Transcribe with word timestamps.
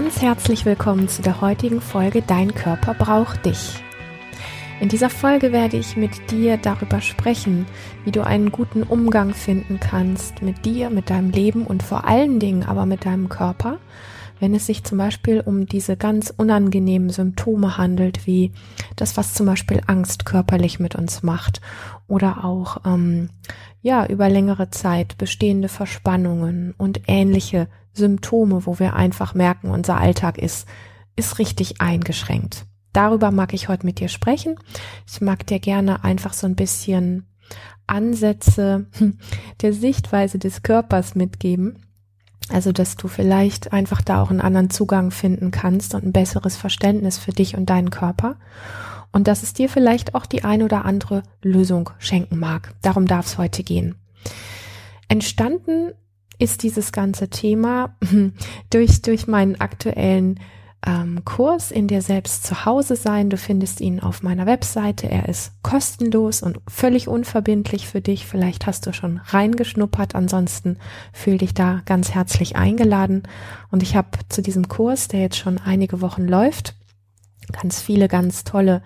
ganz 0.00 0.22
herzlich 0.22 0.64
willkommen 0.64 1.08
zu 1.08 1.22
der 1.22 1.40
heutigen 1.40 1.80
Folge 1.80 2.22
Dein 2.22 2.54
Körper 2.54 2.94
braucht 2.94 3.44
dich. 3.44 3.82
In 4.80 4.88
dieser 4.88 5.10
Folge 5.10 5.50
werde 5.50 5.76
ich 5.76 5.96
mit 5.96 6.30
dir 6.30 6.56
darüber 6.56 7.00
sprechen, 7.00 7.66
wie 8.04 8.12
du 8.12 8.24
einen 8.24 8.52
guten 8.52 8.84
Umgang 8.84 9.34
finden 9.34 9.80
kannst 9.80 10.40
mit 10.40 10.64
dir, 10.64 10.88
mit 10.90 11.10
deinem 11.10 11.30
Leben 11.30 11.66
und 11.66 11.82
vor 11.82 12.04
allen 12.04 12.38
Dingen 12.38 12.62
aber 12.62 12.86
mit 12.86 13.06
deinem 13.06 13.28
Körper, 13.28 13.78
wenn 14.40 14.54
es 14.54 14.66
sich 14.66 14.84
zum 14.84 14.98
Beispiel 14.98 15.40
um 15.40 15.66
diese 15.66 15.96
ganz 15.96 16.32
unangenehmen 16.36 17.10
Symptome 17.10 17.76
handelt, 17.76 18.26
wie 18.26 18.52
das, 18.96 19.16
was 19.16 19.34
zum 19.34 19.46
Beispiel 19.46 19.80
Angst 19.86 20.24
körperlich 20.24 20.80
mit 20.80 20.94
uns 20.94 21.22
macht 21.22 21.60
oder 22.06 22.44
auch 22.44 22.78
ähm, 22.84 23.30
ja 23.82 24.06
über 24.06 24.28
längere 24.28 24.70
Zeit 24.70 25.18
bestehende 25.18 25.68
Verspannungen 25.68 26.74
und 26.76 27.02
ähnliche 27.06 27.68
Symptome, 27.92 28.66
wo 28.66 28.78
wir 28.78 28.94
einfach 28.94 29.34
merken, 29.34 29.70
unser 29.70 29.98
Alltag 29.98 30.38
ist 30.38 30.66
ist 31.16 31.40
richtig 31.40 31.80
eingeschränkt 31.80 32.64
darüber 32.98 33.30
mag 33.30 33.54
ich 33.54 33.68
heute 33.68 33.86
mit 33.86 34.00
dir 34.00 34.08
sprechen. 34.08 34.56
Ich 35.06 35.20
mag 35.20 35.46
dir 35.46 35.60
gerne 35.60 36.02
einfach 36.02 36.32
so 36.32 36.46
ein 36.48 36.56
bisschen 36.56 37.26
Ansätze 37.86 38.86
der 39.62 39.72
Sichtweise 39.72 40.38
des 40.38 40.62
Körpers 40.62 41.14
mitgeben. 41.14 41.78
Also, 42.50 42.72
dass 42.72 42.96
du 42.96 43.08
vielleicht 43.08 43.72
einfach 43.72 44.00
da 44.00 44.22
auch 44.22 44.30
einen 44.30 44.40
anderen 44.40 44.70
Zugang 44.70 45.10
finden 45.10 45.50
kannst 45.50 45.94
und 45.94 46.04
ein 46.04 46.12
besseres 46.12 46.56
Verständnis 46.56 47.18
für 47.18 47.32
dich 47.32 47.56
und 47.56 47.68
deinen 47.68 47.90
Körper. 47.90 48.36
Und 49.12 49.28
dass 49.28 49.42
es 49.42 49.52
dir 49.52 49.68
vielleicht 49.68 50.14
auch 50.14 50.26
die 50.26 50.44
ein 50.44 50.62
oder 50.62 50.84
andere 50.84 51.22
Lösung 51.42 51.90
schenken 51.98 52.38
mag. 52.38 52.74
Darum 52.82 53.06
darf 53.06 53.26
es 53.26 53.38
heute 53.38 53.62
gehen. 53.62 53.96
Entstanden 55.08 55.92
ist 56.38 56.62
dieses 56.62 56.92
ganze 56.92 57.28
Thema 57.28 57.96
durch, 58.70 59.02
durch 59.02 59.26
meinen 59.26 59.60
aktuellen 59.60 60.40
ähm, 60.86 61.24
Kurs 61.24 61.70
in 61.70 61.88
dir 61.88 62.02
selbst 62.02 62.46
zu 62.46 62.64
Hause 62.64 62.96
sein. 62.96 63.30
Du 63.30 63.36
findest 63.36 63.80
ihn 63.80 64.00
auf 64.00 64.22
meiner 64.22 64.46
Webseite. 64.46 65.10
Er 65.10 65.28
ist 65.28 65.52
kostenlos 65.62 66.42
und 66.42 66.60
völlig 66.68 67.08
unverbindlich 67.08 67.88
für 67.88 68.00
dich. 68.00 68.26
Vielleicht 68.26 68.66
hast 68.66 68.86
du 68.86 68.92
schon 68.92 69.18
reingeschnuppert. 69.18 70.14
Ansonsten 70.14 70.78
fühl 71.12 71.38
dich 71.38 71.54
da 71.54 71.82
ganz 71.84 72.12
herzlich 72.12 72.56
eingeladen. 72.56 73.24
Und 73.70 73.82
ich 73.82 73.96
habe 73.96 74.10
zu 74.28 74.40
diesem 74.40 74.68
Kurs, 74.68 75.08
der 75.08 75.20
jetzt 75.20 75.36
schon 75.36 75.58
einige 75.58 76.00
Wochen 76.00 76.26
läuft, 76.26 76.74
ganz 77.52 77.80
viele 77.80 78.08
ganz 78.08 78.44
tolle 78.44 78.82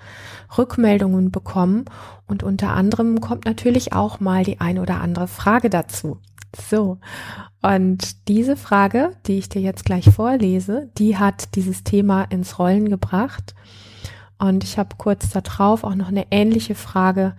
Rückmeldungen 0.57 1.31
bekommen. 1.31 1.85
Und 2.27 2.43
unter 2.43 2.71
anderem 2.71 3.21
kommt 3.21 3.45
natürlich 3.45 3.93
auch 3.93 4.19
mal 4.19 4.45
die 4.45 4.61
ein 4.61 4.79
oder 4.79 5.01
andere 5.01 5.29
Frage 5.29 5.69
dazu. 5.69 6.19
So, 6.71 6.99
und 7.63 8.29
diese 8.29 8.57
Frage, 8.57 9.13
die 9.27 9.39
ich 9.39 9.49
dir 9.49 9.63
jetzt 9.63 9.85
gleich 9.85 10.07
vorlese, 10.07 10.91
die 10.99 11.17
hat 11.17 11.55
dieses 11.55 11.85
Thema 11.85 12.25
ins 12.25 12.59
Rollen 12.59 12.89
gebracht. 12.89 13.55
Und 14.39 14.65
ich 14.65 14.79
habe 14.79 14.97
kurz 14.99 15.31
darauf 15.31 15.85
auch 15.85 15.95
noch 15.95 16.09
eine 16.09 16.27
ähnliche 16.33 16.75
Frage 16.75 17.35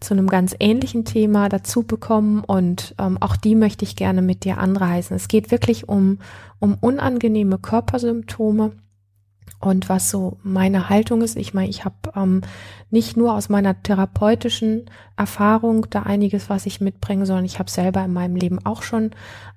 zu 0.00 0.14
einem 0.14 0.28
ganz 0.28 0.54
ähnlichen 0.58 1.04
Thema 1.04 1.48
dazu 1.48 1.82
bekommen 1.82 2.44
und 2.44 2.94
ähm, 2.98 3.18
auch 3.20 3.36
die 3.36 3.56
möchte 3.56 3.84
ich 3.84 3.96
gerne 3.96 4.22
mit 4.22 4.44
dir 4.44 4.58
anreißen. 4.58 5.16
Es 5.16 5.26
geht 5.26 5.50
wirklich 5.50 5.88
um, 5.88 6.18
um 6.60 6.76
unangenehme 6.80 7.58
Körpersymptome 7.58 8.72
und 9.60 9.88
was 9.88 10.10
so 10.10 10.38
meine 10.42 10.88
Haltung 10.88 11.20
ist, 11.22 11.36
ich 11.36 11.52
meine, 11.52 11.68
ich 11.68 11.84
habe 11.84 11.96
ähm, 12.14 12.42
nicht 12.90 13.16
nur 13.16 13.34
aus 13.34 13.48
meiner 13.48 13.82
therapeutischen 13.82 14.86
Erfahrung 15.16 15.86
da 15.90 16.04
einiges, 16.04 16.48
was 16.48 16.66
ich 16.66 16.80
mitbringe, 16.80 17.26
sondern 17.26 17.44
ich 17.44 17.58
habe 17.58 17.70
selber 17.70 18.04
in 18.04 18.12
meinem 18.12 18.36
Leben 18.36 18.64
auch 18.64 18.82
schon 18.82 19.10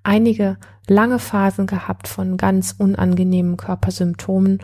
einige 0.04 0.58
lange 0.88 1.20
Phasen 1.20 1.68
gehabt 1.68 2.08
von 2.08 2.38
ganz 2.38 2.74
unangenehmen 2.78 3.58
Körpersymptomen 3.58 4.60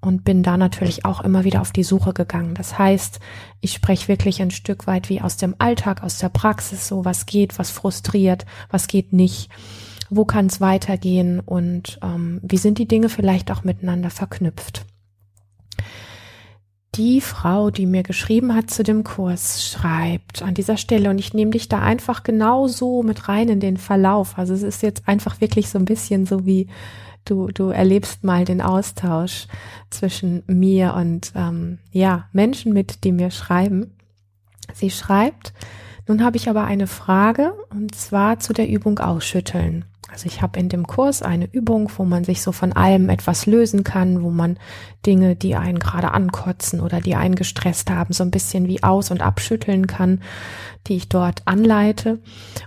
und 0.00 0.24
bin 0.24 0.42
da 0.42 0.56
natürlich 0.56 1.04
auch 1.04 1.20
immer 1.20 1.44
wieder 1.44 1.60
auf 1.60 1.72
die 1.72 1.82
Suche 1.82 2.14
gegangen. 2.14 2.54
Das 2.54 2.78
heißt, 2.78 3.20
ich 3.60 3.72
spreche 3.72 4.08
wirklich 4.08 4.40
ein 4.40 4.50
Stück 4.50 4.86
weit 4.86 5.10
wie 5.10 5.20
aus 5.20 5.36
dem 5.36 5.54
Alltag, 5.58 6.02
aus 6.02 6.18
der 6.18 6.30
Praxis, 6.30 6.88
so 6.88 7.04
was 7.04 7.26
geht, 7.26 7.58
was 7.58 7.70
frustriert, 7.70 8.46
was 8.70 8.86
geht 8.86 9.12
nicht 9.12 9.50
wo 10.10 10.24
kann 10.24 10.46
es 10.46 10.60
weitergehen 10.60 11.40
und 11.40 11.98
ähm, 12.02 12.40
wie 12.42 12.56
sind 12.56 12.78
die 12.78 12.88
Dinge 12.88 13.08
vielleicht 13.08 13.50
auch 13.50 13.64
miteinander 13.64 14.10
verknüpft. 14.10 14.86
Die 16.94 17.20
Frau, 17.20 17.70
die 17.70 17.86
mir 17.86 18.02
geschrieben 18.02 18.54
hat 18.54 18.70
zu 18.70 18.82
dem 18.82 19.04
Kurs, 19.04 19.64
schreibt 19.64 20.42
an 20.42 20.54
dieser 20.54 20.76
Stelle, 20.76 21.10
und 21.10 21.18
ich 21.18 21.32
nehme 21.32 21.52
dich 21.52 21.68
da 21.68 21.80
einfach 21.80 22.22
genau 22.22 22.66
so 22.66 23.02
mit 23.02 23.28
rein 23.28 23.48
in 23.48 23.60
den 23.60 23.76
Verlauf. 23.76 24.36
Also 24.38 24.54
es 24.54 24.62
ist 24.62 24.82
jetzt 24.82 25.06
einfach 25.06 25.40
wirklich 25.40 25.68
so 25.68 25.78
ein 25.78 25.84
bisschen 25.84 26.26
so 26.26 26.44
wie 26.44 26.66
du, 27.24 27.48
du 27.48 27.68
erlebst 27.68 28.24
mal 28.24 28.44
den 28.44 28.60
Austausch 28.60 29.46
zwischen 29.90 30.42
mir 30.46 30.94
und 30.94 31.32
ähm, 31.36 31.78
ja, 31.92 32.28
Menschen 32.32 32.72
mit, 32.72 33.04
die 33.04 33.12
mir 33.12 33.30
schreiben. 33.30 33.96
Sie 34.72 34.90
schreibt, 34.90 35.52
nun 36.08 36.24
habe 36.24 36.36
ich 36.36 36.48
aber 36.48 36.64
eine 36.64 36.86
Frage 36.86 37.52
und 37.70 37.94
zwar 37.94 38.40
zu 38.40 38.52
der 38.52 38.68
Übung 38.68 38.98
Ausschütteln. 38.98 39.84
Also 40.10 40.26
ich 40.26 40.40
habe 40.40 40.58
in 40.58 40.70
dem 40.70 40.86
Kurs 40.86 41.22
eine 41.22 41.44
Übung, 41.52 41.90
wo 41.98 42.04
man 42.04 42.24
sich 42.24 42.40
so 42.40 42.50
von 42.50 42.72
allem 42.72 43.10
etwas 43.10 43.44
lösen 43.44 43.84
kann, 43.84 44.22
wo 44.22 44.30
man 44.30 44.58
Dinge, 45.04 45.36
die 45.36 45.54
einen 45.54 45.78
gerade 45.78 46.12
ankotzen 46.12 46.80
oder 46.80 47.00
die 47.00 47.14
einen 47.14 47.34
gestresst 47.34 47.90
haben, 47.90 48.14
so 48.14 48.24
ein 48.24 48.30
bisschen 48.30 48.66
wie 48.68 48.82
aus- 48.82 49.10
und 49.10 49.20
abschütteln 49.20 49.86
kann, 49.86 50.22
die 50.86 50.96
ich 50.96 51.10
dort 51.10 51.42
anleite. 51.44 52.20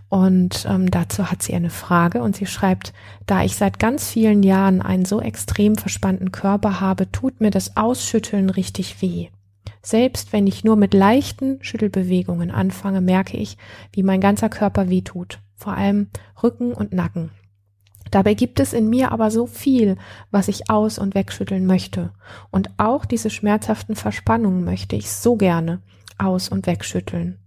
Und 0.07 0.67
ähm, 0.69 0.91
dazu 0.91 1.31
hat 1.31 1.41
sie 1.41 1.55
eine 1.55 1.71
Frage 1.71 2.21
und 2.21 2.35
sie 2.35 2.45
schreibt, 2.45 2.93
da 3.25 3.43
ich 3.43 3.55
seit 3.55 3.79
ganz 3.79 4.07
vielen 4.09 4.43
Jahren 4.43 4.81
einen 4.81 5.05
so 5.05 5.19
extrem 5.19 5.75
verspannten 5.75 6.31
Körper 6.31 6.79
habe, 6.79 7.11
tut 7.11 7.41
mir 7.41 7.49
das 7.49 7.75
Ausschütteln 7.75 8.51
richtig 8.51 9.01
weh. 9.01 9.29
Selbst 9.81 10.31
wenn 10.31 10.45
ich 10.45 10.63
nur 10.63 10.75
mit 10.75 10.93
leichten 10.93 11.57
Schüttelbewegungen 11.63 12.51
anfange, 12.51 13.01
merke 13.01 13.37
ich, 13.37 13.57
wie 13.93 14.03
mein 14.03 14.21
ganzer 14.21 14.49
Körper 14.49 14.91
wehtut 14.91 15.39
vor 15.61 15.73
allem 15.73 16.09
Rücken 16.41 16.73
und 16.73 16.91
Nacken. 16.91 17.29
Dabei 18.09 18.33
gibt 18.33 18.59
es 18.59 18.73
in 18.73 18.89
mir 18.89 19.11
aber 19.11 19.29
so 19.31 19.45
viel, 19.45 19.95
was 20.31 20.49
ich 20.49 20.69
aus- 20.69 20.99
und 20.99 21.15
wegschütteln 21.15 21.65
möchte. 21.65 22.11
Und 22.49 22.71
auch 22.77 23.05
diese 23.05 23.29
schmerzhaften 23.29 23.95
Verspannungen 23.95 24.65
möchte 24.65 24.97
ich 24.97 25.09
so 25.09 25.37
gerne 25.37 25.81
aus- 26.17 26.49
und 26.49 26.67
wegschütteln. 26.67 27.37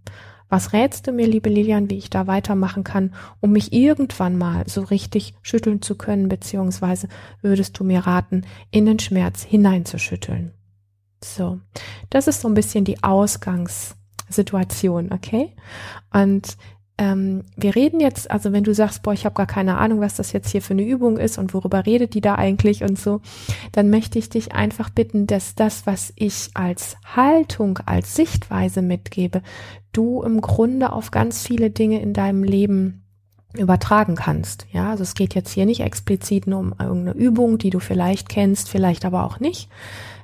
Was 0.49 0.73
rätst 0.73 1.07
du 1.07 1.11
mir, 1.11 1.27
liebe 1.27 1.49
Lilian, 1.49 1.89
wie 1.89 1.97
ich 1.97 2.09
da 2.09 2.27
weitermachen 2.27 2.83
kann, 2.83 3.13
um 3.41 3.51
mich 3.51 3.73
irgendwann 3.73 4.37
mal 4.37 4.63
so 4.67 4.81
richtig 4.81 5.33
schütteln 5.41 5.81
zu 5.81 5.95
können, 5.95 6.29
beziehungsweise 6.29 7.09
würdest 7.41 7.77
du 7.79 7.83
mir 7.83 8.07
raten, 8.07 8.45
in 8.71 8.85
den 8.85 8.99
Schmerz 8.99 9.43
hineinzuschütteln? 9.43 10.53
So, 11.23 11.59
das 12.09 12.27
ist 12.27 12.41
so 12.41 12.47
ein 12.47 12.53
bisschen 12.53 12.85
die 12.85 13.03
Ausgangssituation, 13.03 15.11
okay? 15.11 15.55
Und 16.13 16.57
ähm, 16.97 17.43
wir 17.57 17.75
reden 17.75 17.99
jetzt, 17.99 18.31
also 18.31 18.53
wenn 18.53 18.63
du 18.63 18.73
sagst, 18.73 19.03
boah, 19.03 19.13
ich 19.13 19.25
habe 19.25 19.35
gar 19.35 19.47
keine 19.47 19.77
Ahnung, 19.77 19.99
was 19.99 20.15
das 20.15 20.31
jetzt 20.31 20.49
hier 20.49 20.61
für 20.61 20.73
eine 20.73 20.85
Übung 20.85 21.17
ist 21.17 21.37
und 21.37 21.53
worüber 21.53 21.85
redet 21.85 22.13
die 22.13 22.21
da 22.21 22.35
eigentlich 22.35 22.83
und 22.83 22.97
so, 22.97 23.21
dann 23.73 23.89
möchte 23.89 24.17
ich 24.17 24.29
dich 24.29 24.53
einfach 24.53 24.89
bitten, 24.89 25.27
dass 25.27 25.55
das, 25.55 25.85
was 25.85 26.13
ich 26.15 26.51
als 26.53 26.95
Haltung, 27.15 27.79
als 27.85 28.15
Sichtweise 28.15 28.81
mitgebe, 28.81 29.41
du 29.91 30.23
im 30.23 30.39
Grunde 30.39 30.93
auf 30.93 31.11
ganz 31.11 31.45
viele 31.45 31.69
Dinge 31.69 32.01
in 32.01 32.13
deinem 32.13 32.43
Leben 32.43 33.03
übertragen 33.57 34.15
kannst. 34.15 34.67
Ja, 34.71 34.91
also 34.91 35.03
es 35.03 35.15
geht 35.15 35.35
jetzt 35.35 35.51
hier 35.51 35.65
nicht 35.65 35.81
explizit 35.81 36.47
nur 36.47 36.59
um 36.59 36.75
irgendeine 36.79 37.17
Übung, 37.17 37.57
die 37.57 37.69
du 37.69 37.79
vielleicht 37.79 38.29
kennst, 38.29 38.69
vielleicht 38.69 39.05
aber 39.05 39.25
auch 39.25 39.39
nicht, 39.39 39.69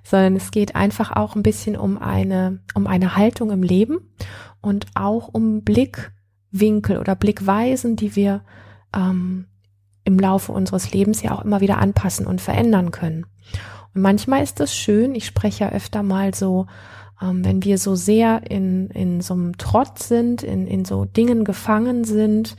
sondern 0.03 0.35
es 0.35 0.51
geht 0.51 0.75
einfach 0.75 1.11
auch 1.11 1.35
ein 1.35 1.43
bisschen 1.43 1.75
um 1.75 1.97
eine, 1.97 2.59
um 2.75 2.87
eine 2.87 3.15
Haltung 3.15 3.51
im 3.51 3.63
Leben 3.63 3.99
und 4.61 4.87
auch 4.95 5.29
um 5.31 5.63
Blick 5.63 6.11
Winkel 6.51 6.97
oder 6.97 7.15
Blickweisen, 7.15 7.95
die 7.95 8.15
wir 8.15 8.41
ähm, 8.95 9.45
im 10.03 10.19
Laufe 10.19 10.51
unseres 10.51 10.91
Lebens 10.91 11.21
ja 11.21 11.31
auch 11.31 11.43
immer 11.43 11.61
wieder 11.61 11.77
anpassen 11.77 12.25
und 12.27 12.41
verändern 12.41 12.91
können. 12.91 13.25
Und 13.93 14.01
manchmal 14.01 14.43
ist 14.43 14.59
es 14.59 14.75
schön, 14.75 15.15
ich 15.15 15.25
spreche 15.25 15.65
ja 15.65 15.71
öfter 15.71 16.03
mal 16.03 16.33
so, 16.33 16.67
ähm, 17.21 17.45
wenn 17.45 17.63
wir 17.63 17.77
so 17.77 17.95
sehr 17.95 18.49
in, 18.49 18.89
in 18.89 19.21
so 19.21 19.33
einem 19.33 19.57
Trott 19.57 19.99
sind, 19.99 20.43
in, 20.43 20.67
in 20.67 20.85
so 20.85 21.05
Dingen 21.05 21.43
gefangen 21.43 22.03
sind 22.03 22.55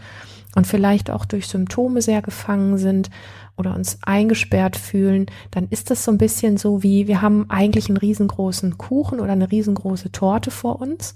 und 0.55 0.67
vielleicht 0.67 1.11
auch 1.11 1.25
durch 1.25 1.47
Symptome 1.49 2.03
sehr 2.03 2.23
gefangen 2.23 2.79
sind 2.79 3.11
oder 3.57 3.75
uns 3.75 3.99
eingesperrt 4.03 4.77
fühlen, 4.77 5.27
dann 5.51 5.69
ist 5.69 5.91
das 5.91 6.05
so 6.05 6.11
ein 6.11 6.19
bisschen 6.19 6.57
so 6.57 6.83
wie, 6.83 7.07
wir 7.07 7.23
haben 7.23 7.51
eigentlich 7.51 7.89
einen 7.89 7.99
riesengroßen 7.99 8.79
Kuchen 8.79 9.21
oder 9.21 9.33
eine 9.33 9.51
riesengroße 9.51 10.13
Torte 10.13 10.51
vor 10.51 10.81
uns 10.81 11.15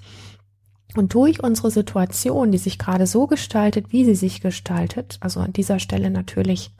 und 0.98 1.14
durch 1.14 1.42
unsere 1.42 1.70
Situation, 1.70 2.52
die 2.52 2.58
sich 2.58 2.78
gerade 2.78 3.06
so 3.06 3.26
gestaltet, 3.26 3.92
wie 3.92 4.04
sie 4.04 4.14
sich 4.14 4.40
gestaltet, 4.40 5.18
also 5.20 5.40
an 5.40 5.52
dieser 5.52 5.78
Stelle 5.78 6.10
natürlich, 6.10 6.72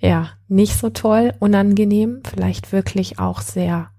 ja, 0.00 0.30
nicht 0.48 0.78
so 0.78 0.90
toll, 0.90 1.34
unangenehm, 1.38 2.22
vielleicht 2.28 2.72
wirklich 2.72 3.18
auch 3.18 3.40
sehr 3.40 3.90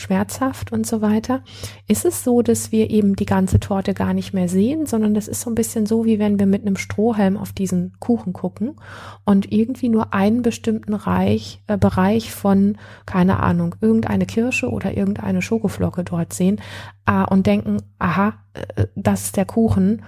schmerzhaft 0.00 0.72
und 0.72 0.86
so 0.86 1.00
weiter, 1.00 1.42
ist 1.86 2.04
es 2.04 2.24
so, 2.24 2.42
dass 2.42 2.72
wir 2.72 2.90
eben 2.90 3.16
die 3.16 3.26
ganze 3.26 3.60
Torte 3.60 3.94
gar 3.94 4.14
nicht 4.14 4.32
mehr 4.32 4.48
sehen, 4.48 4.86
sondern 4.86 5.14
das 5.14 5.28
ist 5.28 5.40
so 5.40 5.50
ein 5.50 5.54
bisschen 5.54 5.86
so, 5.86 6.04
wie 6.04 6.18
wenn 6.18 6.38
wir 6.38 6.46
mit 6.46 6.62
einem 6.62 6.76
Strohhalm 6.76 7.36
auf 7.36 7.52
diesen 7.52 7.92
Kuchen 7.98 8.32
gucken 8.32 8.76
und 9.24 9.52
irgendwie 9.52 9.88
nur 9.88 10.14
einen 10.14 10.42
bestimmten 10.42 10.94
Reich, 10.94 11.62
äh, 11.66 11.76
Bereich 11.76 12.32
von, 12.32 12.78
keine 13.06 13.40
Ahnung, 13.40 13.74
irgendeine 13.80 14.26
Kirsche 14.26 14.70
oder 14.70 14.96
irgendeine 14.96 15.42
Schokoflocke 15.42 16.04
dort 16.04 16.32
sehen 16.32 16.60
äh, 17.06 17.24
und 17.24 17.46
denken, 17.46 17.82
aha, 17.98 18.34
äh, 18.54 18.86
das 18.94 19.26
ist 19.26 19.36
der 19.36 19.46
Kuchen 19.46 20.02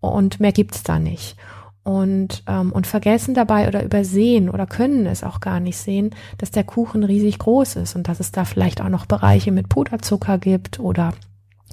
und 0.00 0.40
mehr 0.40 0.52
gibt's 0.52 0.82
da 0.82 0.98
nicht 0.98 1.36
und, 1.84 2.42
ähm, 2.46 2.72
und 2.72 2.86
vergessen 2.86 3.34
dabei 3.34 3.68
oder 3.68 3.84
übersehen 3.84 4.48
oder 4.48 4.66
können 4.66 5.06
es 5.06 5.22
auch 5.22 5.40
gar 5.40 5.60
nicht 5.60 5.76
sehen, 5.76 6.10
dass 6.38 6.50
der 6.50 6.64
Kuchen 6.64 7.04
riesig 7.04 7.38
groß 7.38 7.76
ist 7.76 7.94
und 7.94 8.08
dass 8.08 8.20
es 8.20 8.32
da 8.32 8.44
vielleicht 8.44 8.80
auch 8.80 8.88
noch 8.88 9.06
Bereiche 9.06 9.52
mit 9.52 9.68
Puderzucker 9.68 10.38
gibt 10.38 10.80
oder 10.80 11.12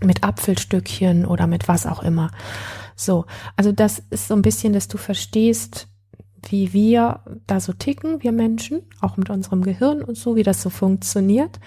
mit 0.04 0.24
Apfelstückchen 0.24 1.26
oder 1.26 1.48
mit 1.48 1.68
was 1.68 1.86
auch 1.86 2.04
immer. 2.04 2.32
So, 2.96 3.26
also 3.56 3.72
das 3.72 4.04
ist 4.10 4.28
so 4.28 4.36
ein 4.36 4.42
bisschen, 4.42 4.74
dass 4.74 4.90
du 4.90 4.98
verstehst, 4.98 5.88
wie 6.50 6.74
wir 6.74 7.22
da 7.48 7.60
so 7.60 7.72
ticken, 7.72 8.22
wir 8.22 8.32
Menschen, 8.32 8.82
auch 9.00 9.16
mit 9.16 9.30
unserem 9.30 9.62
Gehirn 9.62 10.02
und 10.02 10.18
so, 10.18 10.36
wie 10.36 10.44
das 10.44 10.62
so 10.62 10.70
funktioniert. 10.70 11.60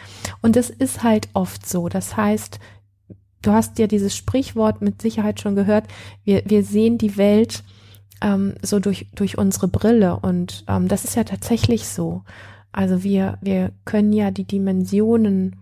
Und 0.42 0.56
es 0.56 0.68
ist 0.68 1.02
halt 1.02 1.28
oft 1.32 1.66
so. 1.66 1.88
Das 1.88 2.16
heißt, 2.16 2.58
du 3.40 3.52
hast 3.52 3.78
ja 3.78 3.86
dieses 3.86 4.16
Sprichwort 4.16 4.82
mit 4.82 5.00
Sicherheit 5.00 5.40
schon 5.40 5.54
gehört, 5.54 5.86
wir, 6.24 6.42
wir 6.44 6.64
sehen 6.64 6.98
die 6.98 7.16
Welt 7.16 7.62
ähm, 8.22 8.54
so 8.62 8.80
durch, 8.80 9.08
durch 9.14 9.38
unsere 9.38 9.68
Brille. 9.68 10.18
Und 10.18 10.64
ähm, 10.68 10.88
das 10.88 11.04
ist 11.04 11.16
ja 11.16 11.24
tatsächlich 11.24 11.86
so. 11.88 12.22
Also 12.72 13.02
wir, 13.02 13.38
wir 13.40 13.72
können 13.84 14.12
ja 14.12 14.30
die 14.30 14.44
Dimensionen 14.44 15.56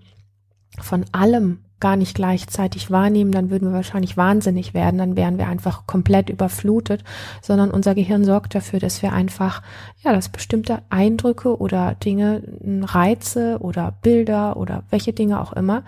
von 0.81 1.04
allem 1.12 1.58
gar 1.82 1.96
nicht 1.96 2.14
gleichzeitig 2.14 2.93
wahrnehmen, 2.93 3.32
dann 3.32 3.50
würden 3.50 3.69
wir 3.69 3.75
wahrscheinlich 3.75 4.16
wahnsinnig 4.16 4.72
werden, 4.72 4.99
dann 4.99 5.16
wären 5.16 5.37
wir 5.37 5.49
einfach 5.49 5.84
komplett 5.84 6.31
überflutet, 6.31 7.02
sondern 7.43 7.72
unser 7.72 7.96
Gehirn 7.96 8.25
sorgt 8.25 8.54
dafür, 8.54 8.78
dass 8.78 9.02
wir 9.02 9.12
einfach, 9.12 9.62
ja, 10.04 10.12
dass 10.12 10.28
bestimmte 10.28 10.78
Eindrücke 10.90 11.58
oder 11.58 11.96
Dinge, 11.96 12.44
Reize 12.82 13.58
oder 13.60 13.94
Bilder 14.00 14.56
oder 14.56 14.84
welche 14.90 15.12
Dinge 15.12 15.40
auch 15.40 15.52
immer, 15.54 15.82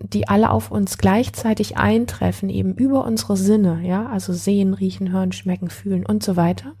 die 0.00 0.28
alle 0.28 0.50
auf 0.50 0.70
uns 0.70 0.98
gleichzeitig 0.98 1.76
eintreffen, 1.76 2.48
eben 2.48 2.74
über 2.74 3.04
unsere 3.04 3.36
Sinne, 3.36 3.80
ja, 3.82 4.06
also 4.06 4.32
sehen, 4.32 4.74
riechen, 4.74 5.10
hören, 5.10 5.32
schmecken, 5.32 5.70
fühlen 5.70 6.06
und 6.06 6.22
so 6.22 6.36
weiter, 6.36 6.72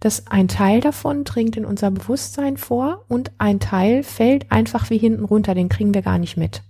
dass 0.00 0.26
ein 0.26 0.48
Teil 0.48 0.80
davon 0.80 1.24
dringt 1.24 1.56
in 1.56 1.64
unser 1.64 1.90
Bewusstsein 1.90 2.56
vor 2.56 3.04
und 3.08 3.32
ein 3.38 3.60
Teil 3.60 4.02
fällt 4.02 4.52
einfach 4.52 4.90
wie 4.90 4.98
hinten 4.98 5.24
runter, 5.24 5.54
den 5.54 5.68
kriegen 5.68 5.94
wir 5.94 6.02
gar 6.02 6.18
nicht 6.18 6.36
mit. 6.36 6.62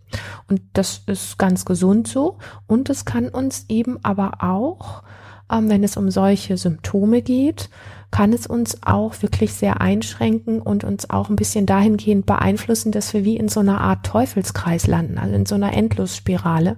Und 0.48 0.60
das 0.74 1.02
ist 1.06 1.38
ganz 1.38 1.64
gesund 1.64 2.06
so 2.06 2.38
und 2.66 2.88
es 2.88 3.04
kann 3.04 3.28
uns 3.28 3.66
eben 3.68 3.98
aber 4.04 4.34
auch, 4.42 5.02
ähm, 5.50 5.68
wenn 5.68 5.82
es 5.82 5.96
um 5.96 6.10
solche 6.10 6.56
Symptome 6.56 7.22
geht, 7.22 7.68
kann 8.14 8.32
es 8.32 8.46
uns 8.46 8.78
auch 8.84 9.22
wirklich 9.22 9.54
sehr 9.54 9.80
einschränken 9.80 10.62
und 10.62 10.84
uns 10.84 11.10
auch 11.10 11.30
ein 11.30 11.34
bisschen 11.34 11.66
dahingehend 11.66 12.26
beeinflussen, 12.26 12.92
dass 12.92 13.12
wir 13.12 13.24
wie 13.24 13.36
in 13.36 13.48
so 13.48 13.58
einer 13.58 13.80
Art 13.80 14.06
Teufelskreis 14.06 14.86
landen, 14.86 15.18
also 15.18 15.34
in 15.34 15.46
so 15.46 15.56
einer 15.56 15.72
Endlosspirale. 15.72 16.76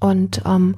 Und, 0.00 0.40
ähm, 0.46 0.76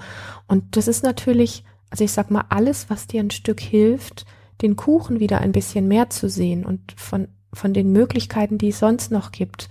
und 0.48 0.76
das 0.76 0.88
ist 0.88 1.04
natürlich, 1.04 1.62
also 1.90 2.02
ich 2.02 2.10
sag 2.10 2.32
mal, 2.32 2.46
alles, 2.48 2.90
was 2.90 3.06
dir 3.06 3.20
ein 3.20 3.30
Stück 3.30 3.60
hilft, 3.60 4.26
den 4.62 4.74
Kuchen 4.74 5.20
wieder 5.20 5.38
ein 5.38 5.52
bisschen 5.52 5.86
mehr 5.86 6.10
zu 6.10 6.28
sehen 6.28 6.66
und 6.66 6.94
von, 6.96 7.28
von 7.56 7.72
den 7.72 7.92
Möglichkeiten, 7.92 8.58
die 8.58 8.68
es 8.68 8.78
sonst 8.78 9.10
noch 9.10 9.32
gibt, 9.32 9.68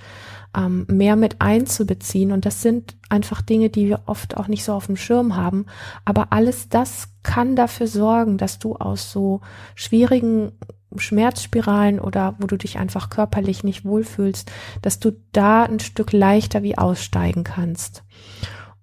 ähm, 0.55 0.85
mehr 0.89 1.15
mit 1.15 1.41
einzubeziehen. 1.41 2.31
Und 2.31 2.45
das 2.45 2.61
sind 2.61 2.95
einfach 3.09 3.41
Dinge, 3.41 3.69
die 3.69 3.87
wir 3.87 4.03
oft 4.05 4.37
auch 4.37 4.47
nicht 4.47 4.63
so 4.63 4.73
auf 4.73 4.87
dem 4.87 4.97
Schirm 4.97 5.35
haben. 5.35 5.65
Aber 6.05 6.31
alles 6.31 6.69
das 6.69 7.09
kann 7.23 7.55
dafür 7.55 7.87
sorgen, 7.87 8.37
dass 8.37 8.59
du 8.59 8.75
aus 8.75 9.11
so 9.11 9.41
schwierigen 9.75 10.51
Schmerzspiralen 10.97 11.99
oder 11.99 12.35
wo 12.39 12.47
du 12.47 12.57
dich 12.57 12.77
einfach 12.77 13.09
körperlich 13.09 13.63
nicht 13.63 13.85
wohlfühlst, 13.85 14.51
dass 14.81 14.99
du 14.99 15.11
da 15.31 15.63
ein 15.63 15.79
Stück 15.79 16.13
leichter 16.13 16.63
wie 16.63 16.77
aussteigen 16.77 17.43
kannst. 17.43 18.03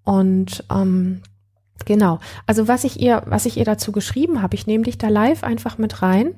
Und 0.05 0.65
ähm, 0.71 1.23
genau, 1.85 2.21
also 2.47 2.69
was 2.69 2.85
ich 2.85 3.01
ihr, 3.01 3.23
was 3.27 3.47
ich 3.47 3.57
ihr 3.57 3.65
dazu 3.65 3.93
geschrieben 3.93 4.43
habe, 4.43 4.55
ich 4.55 4.67
nehme 4.67 4.85
dich 4.85 4.99
da 4.99 5.09
live 5.09 5.43
einfach 5.45 5.79
mit 5.79 6.03
rein. 6.03 6.35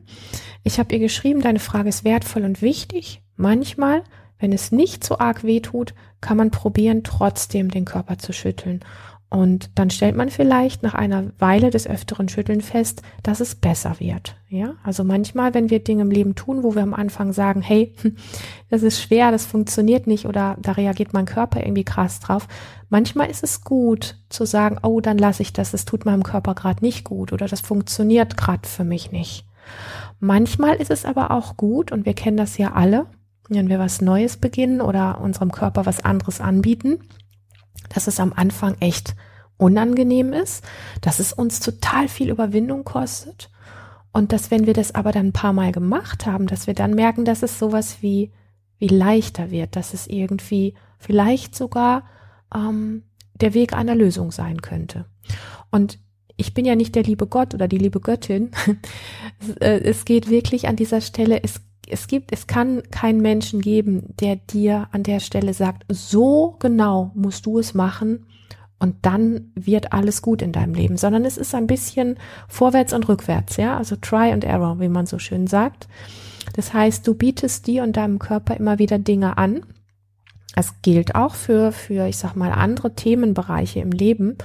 Ich 0.63 0.79
habe 0.79 0.95
ihr 0.95 1.01
geschrieben, 1.01 1.43
deine 1.43 1.59
Frage 1.59 1.89
ist 1.89 2.05
wertvoll 2.05 2.45
und 2.45 2.63
wichtig. 2.63 3.23
Manchmal 3.37 4.03
wenn 4.45 4.53
es 4.53 4.73
nicht 4.73 5.05
so 5.05 5.19
arg 5.19 5.45
weh 5.45 5.61
tut, 5.61 5.95
kann 6.21 6.37
man 6.37 6.51
probieren, 6.51 7.03
trotzdem 7.03 7.71
den 7.71 7.85
Körper 7.85 8.19
zu 8.19 8.33
schütteln. 8.33 8.81
Und 9.35 9.71
dann 9.75 9.91
stellt 9.91 10.15
man 10.15 10.31
vielleicht 10.31 10.85
nach 10.85 10.95
einer 10.95 11.33
Weile 11.41 11.71
des 11.71 11.89
öfteren 11.89 12.29
Schütteln 12.29 12.61
fest, 12.61 13.03
dass 13.25 13.41
es 13.41 13.57
besser 13.57 13.99
wird. 13.99 14.37
Ja, 14.49 14.75
also 14.85 15.03
manchmal, 15.03 15.55
wenn 15.55 15.71
wir 15.71 15.83
Dinge 15.83 16.03
im 16.03 16.13
Leben 16.13 16.37
tun, 16.37 16.63
wo 16.63 16.77
wir 16.77 16.85
am 16.85 16.95
Anfang 16.95 17.33
sagen, 17.33 17.61
hey, 17.61 17.93
das 18.71 18.85
ist 18.85 19.03
schwer, 19.03 19.33
das 19.33 19.45
funktioniert 19.45 20.07
nicht 20.07 20.27
oder 20.27 20.57
da 20.63 20.71
reagiert 20.71 21.13
mein 21.15 21.25
Körper 21.25 21.59
irgendwie 21.59 21.83
krass 21.83 22.21
drauf. 22.21 22.47
Manchmal 22.91 23.29
ist 23.29 23.43
es 23.43 23.63
gut 23.63 24.21
zu 24.29 24.45
sagen, 24.45 24.79
oh, 24.85 25.01
dann 25.01 25.19
lasse 25.19 25.43
ich 25.43 25.53
das, 25.53 25.75
es 25.75 25.85
tut 25.85 26.05
meinem 26.05 26.23
Körper 26.23 26.55
gerade 26.55 26.85
nicht 26.85 27.03
gut 27.03 27.33
oder 27.33 27.49
das 27.49 27.61
funktioniert 27.61 28.37
gerade 28.37 28.69
für 28.69 28.85
mich 28.85 29.11
nicht. 29.11 29.47
Manchmal 30.21 30.77
ist 30.77 30.93
es 30.93 31.05
aber 31.05 31.33
auch 31.33 31.57
gut, 31.57 31.91
und 31.91 32.07
wir 32.07 32.15
kennen 32.15 32.37
das 32.37 32.57
ja 32.57 32.75
alle, 32.75 33.07
wenn 33.49 33.69
wir 33.69 33.81
was 33.81 34.01
Neues 34.01 34.37
beginnen 34.37 34.81
oder 34.81 35.21
unserem 35.21 35.51
Körper 35.51 35.87
was 35.87 36.05
anderes 36.05 36.41
anbieten, 36.41 37.01
dass 37.89 38.07
es 38.07 38.21
am 38.21 38.33
Anfang 38.33 38.77
echt 38.81 39.15
unangenehm 39.57 40.33
ist, 40.33 40.65
dass 41.01 41.21
es 41.21 41.33
uns 41.33 41.61
total 41.61 42.09
viel 42.09 42.31
Überwindung 42.31 42.85
kostet 42.85 43.51
und 44.13 44.33
dass 44.33 44.51
wenn 44.51 44.67
wir 44.67 44.75
das 44.75 44.95
aber 44.95 45.13
dann 45.13 45.27
ein 45.27 45.33
paar 45.33 45.53
Mal 45.53 45.73
gemacht 45.73 46.27
haben, 46.27 46.47
dass 46.47 46.67
wir 46.67 46.75
dann 46.75 46.95
merken, 46.95 47.25
dass 47.25 47.43
es 47.43 47.59
sowas 47.59 47.99
wie 48.01 48.33
wie 48.79 48.89
leichter 48.89 49.51
wird, 49.51 49.77
dass 49.77 49.95
es 49.95 50.07
irgendwie 50.07 50.75
vielleicht 50.99 51.55
sogar 51.55 52.05
ähm, 52.55 53.05
der 53.35 53.55
Weg 53.55 53.73
einer 53.73 53.95
Lösung 53.95 54.31
sein 54.31 54.63
könnte. 54.63 55.07
Und 55.71 55.99
ich 56.37 56.55
bin 56.55 56.65
ja 56.65 56.75
nicht 56.75 56.95
der 56.95 57.05
liebe 57.05 57.27
Gott 57.27 57.55
oder 57.55 57.69
die 57.69 57.79
liebe 57.79 58.01
Göttin. 58.01 58.51
Äh, 59.61 59.81
es 59.81 60.07
geht 60.07 60.31
wirklich 60.31 60.69
an 60.69 60.77
dieser 60.77 61.03
Stelle, 61.03 61.43
es 61.43 61.61
es 61.89 62.07
gibt, 62.07 62.33
es 62.33 62.47
kann 62.47 62.83
keinen 62.91 63.21
Menschen 63.21 63.61
geben, 63.61 64.15
der 64.21 64.37
dir 64.37 64.89
an 64.93 65.03
der 65.03 65.21
Stelle 65.21 65.55
sagt, 65.55 65.85
so 65.89 66.57
genau 66.59 67.11
musst 67.15 67.47
du 67.47 67.59
es 67.59 67.75
machen 67.75 68.27
und 68.79 68.97
dann 69.03 69.53
wird 69.55 69.93
alles 69.93 70.21
gut 70.21 70.43
in 70.43 70.53
deinem 70.53 70.75
Leben, 70.75 70.97
sondern 70.97 71.25
es 71.25 71.37
ist 71.37 71.55
ein 71.55 71.67
bisschen 71.67 72.19
vorwärts 72.49 72.93
und 72.93 73.09
rückwärts, 73.09 73.57
ja, 73.57 73.77
also 73.77 73.97
try 73.97 74.31
and 74.31 74.45
error, 74.45 74.81
wie 74.81 74.89
man 74.89 75.07
so 75.07 75.19
schön 75.19 75.47
sagt. 75.47 75.89
Das 76.55 76.75
heißt, 76.75 77.07
du 77.07 77.15
bietest 77.15 77.67
dir 77.67 77.83
und 77.83 77.97
deinem 77.97 78.19
Körper 78.19 78.57
immer 78.57 78.79
wieder 78.79 78.99
Dinge 78.99 79.39
an. 79.39 79.65
Das 80.55 80.83
gilt 80.83 81.15
auch 81.15 81.35
für, 81.35 81.73
für, 81.73 82.07
ich 82.07 82.19
sag 82.19 82.37
mal, 82.37 82.53
andere 82.53 82.95
Themenbereiche 82.95 83.81
im 83.81 83.91
Leben, 83.91 84.37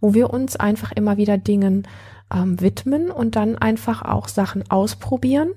wo 0.00 0.14
wir 0.14 0.30
uns 0.30 0.56
einfach 0.56 0.92
immer 0.92 1.16
wieder 1.16 1.36
Dingen 1.36 1.86
ähm, 2.32 2.60
widmen 2.60 3.10
und 3.10 3.36
dann 3.36 3.58
einfach 3.58 4.02
auch 4.02 4.28
Sachen 4.28 4.70
ausprobieren 4.70 5.50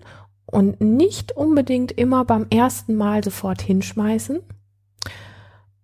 und 0.54 0.80
nicht 0.82 1.32
unbedingt 1.32 1.92
immer 1.92 2.26
beim 2.26 2.46
ersten 2.50 2.96
Mal 2.96 3.24
sofort 3.24 3.62
hinschmeißen, 3.62 4.40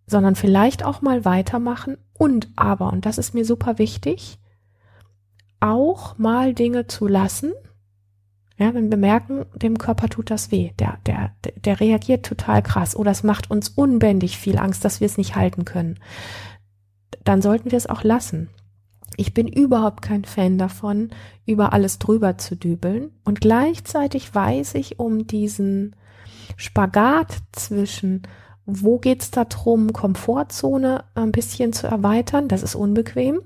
sondern 0.05 0.35
vielleicht 0.35 0.83
auch 0.85 1.01
mal 1.01 1.25
weitermachen 1.25 1.97
und 2.13 2.49
aber, 2.55 2.93
und 2.93 3.05
das 3.05 3.17
ist 3.17 3.33
mir 3.33 3.45
super 3.45 3.79
wichtig, 3.79 4.37
auch 5.59 6.17
mal 6.17 6.53
Dinge 6.53 6.87
zu 6.87 7.07
lassen, 7.07 7.51
ja, 8.57 8.73
wenn 8.73 8.91
wir 8.91 8.97
merken, 8.97 9.45
dem 9.55 9.77
Körper 9.77 10.09
tut 10.09 10.29
das 10.29 10.51
weh, 10.51 10.71
der, 10.77 10.99
der, 11.05 11.31
der 11.55 11.79
reagiert 11.79 12.25
total 12.25 12.61
krass 12.61 12.95
oder 12.95 13.11
es 13.11 13.23
macht 13.23 13.49
uns 13.49 13.69
unbändig 13.69 14.37
viel 14.37 14.59
Angst, 14.59 14.85
dass 14.85 14.99
wir 14.99 15.05
es 15.05 15.17
nicht 15.17 15.35
halten 15.35 15.65
können, 15.65 15.97
dann 17.23 17.41
sollten 17.41 17.71
wir 17.71 17.77
es 17.77 17.87
auch 17.87 18.03
lassen. 18.03 18.49
Ich 19.17 19.33
bin 19.33 19.47
überhaupt 19.47 20.01
kein 20.01 20.25
Fan 20.25 20.57
davon, 20.57 21.09
über 21.45 21.73
alles 21.73 21.99
drüber 21.99 22.37
zu 22.37 22.55
dübeln. 22.55 23.11
Und 23.23 23.41
gleichzeitig 23.41 24.33
weiß 24.33 24.75
ich 24.75 24.99
um 24.99 25.27
diesen 25.27 25.95
Spagat 26.55 27.37
zwischen, 27.51 28.23
wo 28.65 28.99
geht's 28.99 29.31
da 29.31 29.45
drum, 29.45 29.93
Komfortzone 29.93 31.03
ein 31.15 31.31
bisschen 31.31 31.73
zu 31.73 31.87
erweitern, 31.87 32.47
das 32.47 32.63
ist 32.63 32.75
unbequem. 32.75 33.41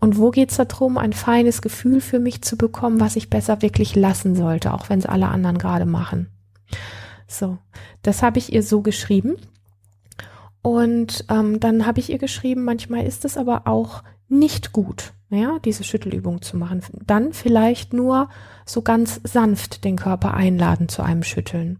Und 0.00 0.18
wo 0.18 0.30
geht's 0.30 0.56
da 0.56 0.64
drum, 0.64 0.98
ein 0.98 1.12
feines 1.12 1.62
Gefühl 1.62 2.00
für 2.00 2.18
mich 2.18 2.42
zu 2.42 2.56
bekommen, 2.56 3.00
was 3.00 3.16
ich 3.16 3.30
besser 3.30 3.62
wirklich 3.62 3.94
lassen 3.94 4.34
sollte, 4.34 4.72
auch 4.74 4.88
wenn 4.88 4.98
es 4.98 5.06
alle 5.06 5.28
anderen 5.28 5.58
gerade 5.58 5.86
machen. 5.86 6.28
So, 7.28 7.58
das 8.02 8.22
habe 8.22 8.38
ich 8.38 8.52
ihr 8.52 8.62
so 8.62 8.82
geschrieben. 8.82 9.36
Und 10.62 11.24
ähm, 11.28 11.60
dann 11.60 11.86
habe 11.86 12.00
ich 12.00 12.10
ihr 12.10 12.18
geschrieben, 12.18 12.64
manchmal 12.64 13.04
ist 13.04 13.24
es 13.24 13.36
aber 13.36 13.66
auch 13.66 14.02
nicht 14.32 14.72
gut, 14.72 15.12
ja, 15.30 15.58
diese 15.64 15.84
Schüttelübung 15.84 16.42
zu 16.42 16.56
machen. 16.56 16.82
Dann 17.06 17.32
vielleicht 17.32 17.92
nur 17.92 18.28
so 18.64 18.82
ganz 18.82 19.20
sanft 19.24 19.84
den 19.84 19.96
Körper 19.96 20.34
einladen 20.34 20.88
zu 20.88 21.02
einem 21.02 21.22
Schütteln. 21.22 21.78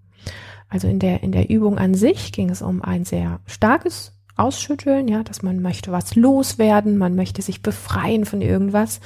Also 0.69 0.89
in 0.89 0.99
der, 0.99 1.23
in 1.23 1.33
der 1.33 1.51
Übung 1.51 1.79
an 1.79 1.95
sich 1.95 2.33
ging 2.33 2.51
es 2.51 2.63
um 2.63 2.83
ein 2.83 3.05
sehr 3.05 3.41
starkes 3.47 4.13
Ausschütteln, 4.37 5.09
ja, 5.09 5.23
dass 5.23 5.43
man 5.43 5.61
möchte 5.61 5.93
was 5.93 6.15
loswerden, 6.15 6.97
man 6.97 7.15
möchte 7.15 7.43
sich 7.43 7.63
befreien 7.63 8.25
von 8.25 8.41
irgendwas. 8.41 9.01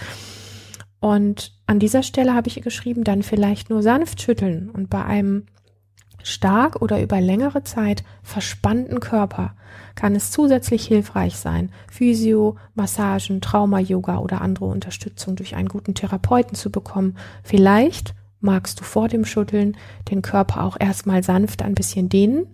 Und 1.01 1.53
an 1.67 1.79
dieser 1.79 2.03
Stelle 2.03 2.35
habe 2.35 2.49
ich 2.49 2.61
geschrieben, 2.63 3.05
dann 3.05 3.23
vielleicht 3.23 3.71
nur 3.71 3.83
sanft 3.83 4.23
schütteln 4.23 4.71
und 4.71 4.89
bei 4.91 5.05
einem 5.05 5.47
stark 6.27 6.83
oder 6.83 7.01
über 7.01 7.21
längere 7.21 7.63
Zeit 7.63 8.03
verspannten 8.23 9.01
Körper 9.01 9.55
kann 9.95 10.15
es 10.15 10.31
zusätzlich 10.31 10.87
hilfreich 10.87 11.37
sein, 11.37 11.71
Physio, 11.91 12.57
Massagen, 12.75 13.41
Trauma-Yoga 13.41 14.19
oder 14.19 14.41
andere 14.41 14.67
Unterstützung 14.67 15.37
durch 15.37 15.55
einen 15.55 15.69
guten 15.69 15.95
Therapeuten 15.95 16.55
zu 16.55 16.71
bekommen. 16.71 17.17
Vielleicht 17.43 18.15
magst 18.41 18.81
du 18.81 18.85
vor 18.85 19.09
dem 19.09 19.25
Schütteln 19.25 19.77
den 20.11 20.23
Körper 20.23 20.65
auch 20.65 20.77
erstmal 20.79 21.23
sanft 21.23 21.63
ein 21.63 21.75
bisschen 21.75 22.09
dehnen 22.09 22.47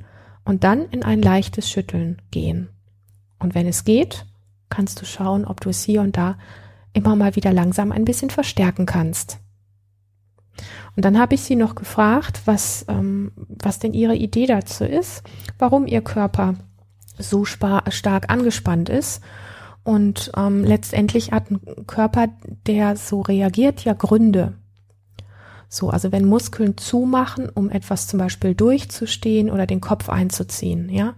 und 0.45 0.64
dann 0.64 0.87
in 0.91 1.02
ein 1.02 1.23
leichtes 1.23 1.71
Schütteln 1.71 2.21
gehen. 2.31 2.69
Und 3.38 3.55
wenn 3.55 3.67
es 3.67 3.85
geht, 3.85 4.26
kannst 4.69 5.00
du 5.00 5.05
schauen, 5.05 5.45
ob 5.45 5.61
du 5.61 5.71
es 5.71 5.83
hier 5.83 6.02
und 6.02 6.17
da 6.17 6.37
immer 6.93 7.17
mal 7.17 7.37
wieder 7.37 7.52
langsam 7.52 7.91
ein 7.91 8.05
bisschen 8.05 8.31
verstärken 8.31 8.87
kannst. 8.87 9.38
Und 10.96 11.04
dann 11.04 11.18
habe 11.18 11.34
ich 11.34 11.42
sie 11.42 11.56
noch 11.56 11.75
gefragt, 11.75 12.42
was, 12.44 12.84
ähm, 12.88 13.32
was 13.49 13.78
denn 13.78 13.94
ihre 13.94 14.14
Idee 14.14 14.46
dazu 14.46 14.84
ist, 14.84 15.22
warum 15.58 15.87
ihr 15.87 16.02
Körper 16.02 16.54
so 17.18 17.44
stark 17.44 18.30
angespannt 18.30 18.88
ist. 18.88 19.22
Und 19.84 20.30
ähm, 20.37 20.64
letztendlich 20.64 21.32
hat 21.32 21.50
ein 21.50 21.87
Körper, 21.87 22.28
der 22.66 22.96
so 22.96 23.20
reagiert, 23.20 23.84
ja 23.84 23.94
Gründe. 23.94 24.54
So, 25.68 25.88
also 25.88 26.12
wenn 26.12 26.26
Muskeln 26.26 26.76
zumachen, 26.76 27.49
um 27.49 27.70
etwas 27.70 28.06
zum 28.06 28.18
Beispiel 28.18 28.54
durchzustehen 28.54 29.50
oder 29.50 29.66
den 29.66 29.80
Kopf 29.80 30.11
einzuziehen, 30.11 30.90
ja, 30.90 31.14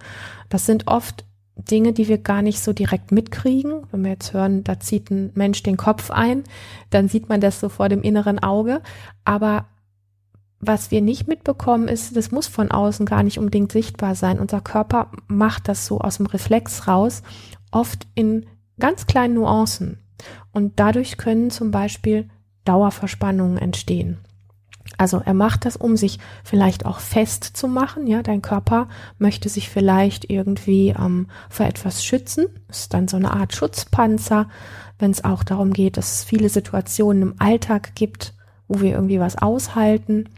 das 0.49 0.65
sind 0.65 0.87
oft 0.87 1.25
Dinge, 1.57 1.93
die 1.93 2.09
wir 2.09 2.19
gar 2.19 2.43
nicht 2.43 2.61
so 2.61 2.73
direkt 2.73 3.13
mitkriegen. 3.13 3.87
Wenn 3.91 4.03
wir 4.03 4.11
jetzt 4.11 4.33
hören, 4.33 4.65
da 4.65 4.81
zieht 4.81 5.11
ein 5.11 5.31
Mensch 5.35 5.63
den 5.63 5.77
Kopf 5.77 6.11
ein, 6.11 6.45
dann 6.91 7.09
sieht 7.09 7.29
man 7.29 7.41
das 7.41 7.61
so 7.61 7.69
vor 7.69 7.89
dem 7.89 8.03
inneren 8.03 8.39
Auge. 8.41 8.83
Aber 9.25 9.67
was 10.61 10.91
wir 10.91 11.01
nicht 11.01 11.29
mitbekommen 11.29 11.89
ist, 11.89 12.17
das 12.17 12.31
muss 12.31 12.47
von 12.47 12.71
außen 12.71 13.07
gar 13.07 13.23
nicht 13.23 13.39
unbedingt 13.39 13.71
sichtbar 13.71 14.15
sein. 14.15 14.39
Unser 14.39 14.61
Körper 14.61 15.11
macht 15.29 15.69
das 15.69 15.87
so 15.87 16.01
aus 16.01 16.17
dem 16.17 16.27
Reflex 16.27 16.89
raus, 16.89 17.23
oft 17.71 18.07
in 18.15 18.47
ganz 18.79 19.07
kleinen 19.07 19.35
Nuancen. 19.35 19.99
Und 20.53 20.81
dadurch 20.81 21.19
können 21.19 21.51
zum 21.51 21.71
Beispiel 21.71 22.29
Dauerverspannungen 22.65 23.59
entstehen. 23.59 24.19
Also 24.99 25.21
er 25.25 25.35
macht 25.35 25.65
das, 25.65 25.77
um 25.77 25.97
sich 25.97 26.19
vielleicht 26.45 26.87
auch 26.87 27.01
festzumachen. 27.01 28.07
Ja, 28.07 28.23
dein 28.23 28.43
Körper 28.43 28.89
möchte 29.19 29.49
sich 29.49 29.69
vielleicht 29.69 30.31
irgendwie 30.31 30.91
ähm, 30.91 31.29
vor 31.49 31.67
etwas 31.67 32.05
schützen. 32.05 32.47
Ist 32.69 32.95
dann 32.95 33.09
so 33.09 33.17
eine 33.17 33.33
Art 33.33 33.55
Schutzpanzer, 33.55 34.49
wenn 34.99 35.11
es 35.11 35.25
auch 35.25 35.43
darum 35.43 35.73
geht, 35.73 35.97
dass 35.97 36.19
es 36.19 36.25
viele 36.25 36.49
Situationen 36.49 37.23
im 37.23 37.35
Alltag 37.39 37.95
gibt, 37.95 38.35
wo 38.69 38.81
wir 38.81 38.93
irgendwie 38.93 39.21
was 39.21 39.37
aushalten. 39.37 40.29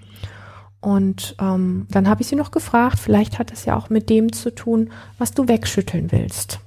Und 0.81 1.35
ähm, 1.41 1.87
dann 1.91 2.09
habe 2.09 2.23
ich 2.23 2.29
sie 2.29 2.37
noch 2.37 2.51
gefragt, 2.51 2.99
vielleicht 2.99 3.39
hat 3.39 3.53
es 3.53 3.65
ja 3.65 3.77
auch 3.77 3.91
mit 3.91 4.09
dem 4.09 4.33
zu 4.33 4.55
tun, 4.55 4.91
was 5.19 5.33
du 5.33 5.49
wegschütteln 5.49 6.13
willst. 6.13 6.61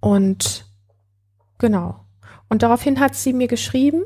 Und 0.00 0.66
genau. 1.58 2.00
Und 2.48 2.62
daraufhin 2.62 2.98
hat 2.98 3.14
sie 3.14 3.32
mir 3.32 3.46
geschrieben, 3.46 4.02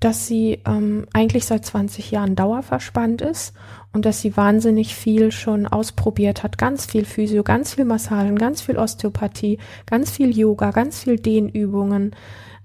dass 0.00 0.26
sie 0.26 0.60
ähm, 0.66 1.06
eigentlich 1.12 1.46
seit 1.46 1.64
20 1.64 2.10
Jahren 2.10 2.36
dauerverspannt 2.36 3.22
ist 3.22 3.54
und 3.92 4.04
dass 4.04 4.20
sie 4.20 4.36
wahnsinnig 4.36 4.94
viel 4.94 5.32
schon 5.32 5.66
ausprobiert 5.66 6.42
hat. 6.42 6.58
Ganz 6.58 6.86
viel 6.86 7.04
Physio, 7.04 7.42
ganz 7.42 7.74
viel 7.74 7.84
Massagen, 7.84 8.36
ganz 8.36 8.60
viel 8.60 8.76
Osteopathie, 8.76 9.58
ganz 9.86 10.10
viel 10.10 10.36
Yoga, 10.36 10.72
ganz 10.72 11.04
viel 11.04 11.16
Dehnübungen, 11.16 12.14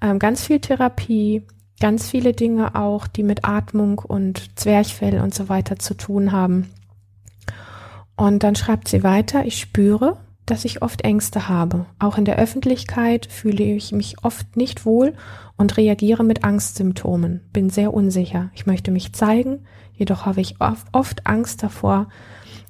ähm, 0.01 0.19
ganz 0.19 0.45
viel 0.45 0.59
Therapie, 0.59 1.43
ganz 1.79 2.09
viele 2.09 2.33
Dinge 2.33 2.75
auch, 2.75 3.07
die 3.07 3.23
mit 3.23 3.45
Atmung 3.45 3.99
und 3.99 4.59
Zwerchfell 4.59 5.19
und 5.21 5.33
so 5.33 5.49
weiter 5.49 5.77
zu 5.77 5.95
tun 5.95 6.31
haben. 6.31 6.69
Und 8.15 8.43
dann 8.43 8.55
schreibt 8.55 8.89
sie 8.89 9.03
weiter, 9.03 9.45
ich 9.45 9.59
spüre, 9.59 10.17
dass 10.49 10.65
ich 10.65 10.81
oft 10.81 11.01
Ängste 11.01 11.47
habe. 11.47 11.85
Auch 11.99 12.17
in 12.17 12.25
der 12.25 12.37
Öffentlichkeit 12.37 13.27
fühle 13.27 13.63
ich 13.63 13.91
mich 13.91 14.23
oft 14.23 14.57
nicht 14.57 14.85
wohl 14.85 15.13
und 15.57 15.77
reagiere 15.77 16.23
mit 16.23 16.43
Angstsymptomen, 16.43 17.41
bin 17.53 17.69
sehr 17.69 17.93
unsicher. 17.93 18.49
Ich 18.53 18.65
möchte 18.65 18.91
mich 18.91 19.13
zeigen, 19.13 19.65
jedoch 19.93 20.25
habe 20.25 20.41
ich 20.41 20.55
oft 20.59 21.27
Angst 21.27 21.63
davor, 21.63 22.07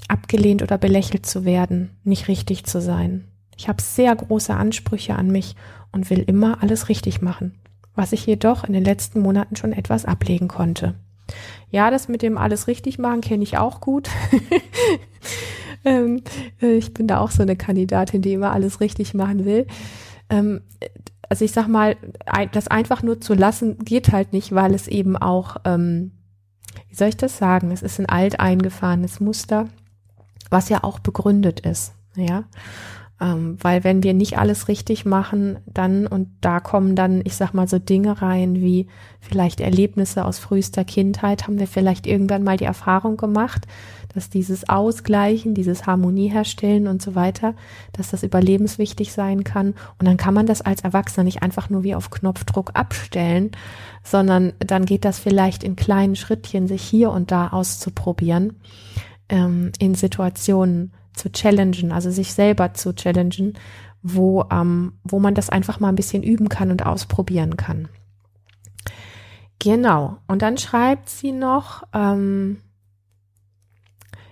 abgelehnt 0.07 0.61
oder 0.63 0.77
belächelt 0.77 1.25
zu 1.25 1.45
werden, 1.45 1.91
nicht 2.03 2.27
richtig 2.27 2.65
zu 2.65 2.81
sein. 2.81 3.25
Ich 3.55 3.67
habe 3.67 3.81
sehr 3.81 4.15
große 4.15 4.53
Ansprüche 4.53 5.15
an 5.15 5.31
mich 5.31 5.55
und 5.91 6.09
will 6.09 6.19
immer 6.19 6.61
alles 6.61 6.89
richtig 6.89 7.21
machen, 7.21 7.59
was 7.95 8.11
ich 8.11 8.25
jedoch 8.25 8.63
in 8.63 8.73
den 8.73 8.83
letzten 8.83 9.19
Monaten 9.19 9.55
schon 9.55 9.73
etwas 9.73 10.05
ablegen 10.05 10.47
konnte. 10.47 10.95
Ja, 11.69 11.91
das 11.91 12.07
mit 12.07 12.21
dem 12.21 12.37
alles 12.37 12.67
richtig 12.67 12.97
machen 12.97 13.21
kenne 13.21 13.43
ich 13.43 13.57
auch 13.57 13.81
gut. 13.81 14.09
ähm, 15.85 16.21
äh, 16.61 16.73
ich 16.73 16.93
bin 16.93 17.07
da 17.07 17.19
auch 17.19 17.31
so 17.31 17.41
eine 17.41 17.55
Kandidatin, 17.55 18.21
die 18.21 18.33
immer 18.33 18.51
alles 18.51 18.81
richtig 18.81 19.13
machen 19.13 19.45
will. 19.45 19.67
Ähm, 20.29 20.61
also 21.29 21.45
ich 21.45 21.51
sag 21.51 21.67
mal, 21.67 21.95
das 22.51 22.67
einfach 22.67 23.03
nur 23.03 23.21
zu 23.21 23.35
lassen 23.35 23.77
geht 23.79 24.11
halt 24.11 24.33
nicht, 24.33 24.53
weil 24.53 24.73
es 24.73 24.87
eben 24.87 25.15
auch, 25.15 25.57
ähm, 25.63 26.11
wie 26.89 26.95
soll 26.95 27.09
ich 27.09 27.17
das 27.17 27.37
sagen? 27.37 27.71
Es 27.71 27.83
ist 27.83 27.99
ein 27.99 28.07
alt 28.07 28.39
eingefahrenes 28.39 29.19
Muster, 29.19 29.67
was 30.49 30.69
ja 30.69 30.83
auch 30.83 30.99
begründet 30.99 31.59
ist, 31.59 31.93
ja. 32.15 32.45
Ähm, 33.21 33.57
weil 33.59 33.83
wenn 33.83 34.01
wir 34.01 34.13
nicht 34.13 34.37
alles 34.37 34.69
richtig 34.69 35.05
machen, 35.05 35.59
dann 35.65 36.07
und 36.07 36.29
da 36.39 36.61
kommen 36.61 36.95
dann, 36.95 37.21
ich 37.25 37.35
sag 37.35 37.53
mal, 37.53 37.67
so 37.67 37.77
Dinge 37.77 38.21
rein 38.21 38.55
wie 38.55 38.87
vielleicht 39.19 39.59
Erlebnisse 39.59 40.23
aus 40.23 40.39
frühester 40.39 40.85
Kindheit, 40.85 41.43
haben 41.43 41.59
wir 41.59 41.67
vielleicht 41.67 42.07
irgendwann 42.07 42.43
mal 42.43 42.55
die 42.55 42.65
Erfahrung 42.65 43.17
gemacht, 43.17 43.67
dass 44.13 44.29
dieses 44.29 44.69
Ausgleichen, 44.69 45.53
dieses 45.53 45.85
Harmonie 45.85 46.29
herstellen 46.29 46.87
und 46.87 47.01
so 47.01 47.13
weiter, 47.13 47.55
dass 47.91 48.11
das 48.11 48.23
überlebenswichtig 48.23 49.11
sein 49.11 49.43
kann. 49.43 49.75
Und 49.99 50.07
dann 50.07 50.17
kann 50.17 50.33
man 50.33 50.45
das 50.45 50.61
als 50.61 50.81
Erwachsener 50.81 51.25
nicht 51.25 51.43
einfach 51.43 51.69
nur 51.69 51.83
wie 51.83 51.95
auf 51.95 52.09
Knopfdruck 52.09 52.71
abstellen, 52.73 53.51
sondern 54.01 54.53
dann 54.59 54.85
geht 54.85 55.03
das 55.03 55.19
vielleicht 55.19 55.63
in 55.63 55.75
kleinen 55.75 56.15
Schrittchen, 56.15 56.67
sich 56.67 56.81
hier 56.81 57.11
und 57.11 57.31
da 57.31 57.49
auszuprobieren, 57.49 58.53
ähm, 59.27 59.73
in 59.77 59.93
Situationen 59.93 60.93
zu 61.19 61.31
challengen, 61.31 61.91
also 61.91 62.09
sich 62.09 62.33
selber 62.33 62.73
zu 62.73 62.93
challengen, 62.93 63.53
wo, 64.01 64.45
ähm, 64.51 64.93
wo 65.03 65.19
man 65.19 65.35
das 65.35 65.49
einfach 65.49 65.79
mal 65.79 65.89
ein 65.89 65.95
bisschen 65.95 66.23
üben 66.23 66.49
kann 66.49 66.71
und 66.71 66.85
ausprobieren 66.85 67.57
kann. 67.57 67.89
Genau. 69.59 70.17
Und 70.27 70.41
dann 70.41 70.57
schreibt 70.57 71.09
sie 71.09 71.33
noch, 71.33 71.83
ähm, 71.93 72.61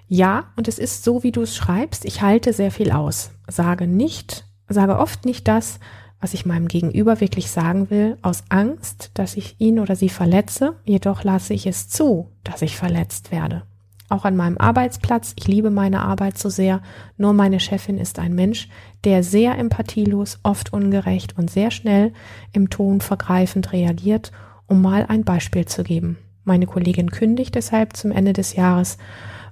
ja, 0.07 0.45
und 0.55 0.69
es 0.69 0.79
ist 0.79 1.03
so, 1.03 1.23
wie 1.23 1.33
du 1.33 1.41
es 1.41 1.55
schreibst. 1.55 2.05
Ich 2.05 2.21
halte 2.21 2.53
sehr 2.53 2.71
viel 2.71 2.91
aus. 2.91 3.31
Sage 3.47 3.87
nicht, 3.87 4.45
sage 4.69 4.97
oft 4.97 5.25
nicht 5.25 5.47
das, 5.49 5.79
was 6.21 6.33
ich 6.33 6.45
meinem 6.45 6.69
Gegenüber 6.69 7.19
wirklich 7.19 7.51
sagen 7.51 7.89
will, 7.89 8.17
aus 8.21 8.43
Angst, 8.49 9.11
dass 9.13 9.35
ich 9.35 9.59
ihn 9.59 9.79
oder 9.79 9.95
sie 9.95 10.09
verletze. 10.09 10.77
Jedoch 10.85 11.23
lasse 11.23 11.53
ich 11.53 11.67
es 11.67 11.89
zu, 11.89 12.31
dass 12.43 12.61
ich 12.61 12.77
verletzt 12.77 13.31
werde. 13.31 13.63
Auch 14.09 14.25
an 14.25 14.35
meinem 14.35 14.57
Arbeitsplatz. 14.57 15.33
Ich 15.35 15.47
liebe 15.47 15.69
meine 15.69 16.01
Arbeit 16.01 16.37
so 16.37 16.49
sehr. 16.49 16.81
Nur 17.17 17.33
meine 17.33 17.59
Chefin 17.59 17.97
ist 17.97 18.19
ein 18.19 18.33
Mensch, 18.33 18.69
der 19.03 19.23
sehr 19.23 19.57
empathielos, 19.57 20.39
oft 20.43 20.71
ungerecht 20.71 21.37
und 21.37 21.49
sehr 21.49 21.71
schnell 21.71 22.13
im 22.53 22.69
Ton 22.69 23.01
vergreifend 23.01 23.73
reagiert, 23.73 24.31
um 24.65 24.81
mal 24.81 25.05
ein 25.07 25.23
Beispiel 25.23 25.65
zu 25.65 25.83
geben. 25.83 26.17
Meine 26.43 26.67
Kollegin 26.67 27.11
kündigt 27.11 27.55
deshalb 27.55 27.97
zum 27.97 28.11
Ende 28.11 28.31
des 28.31 28.55
Jahres 28.55 28.97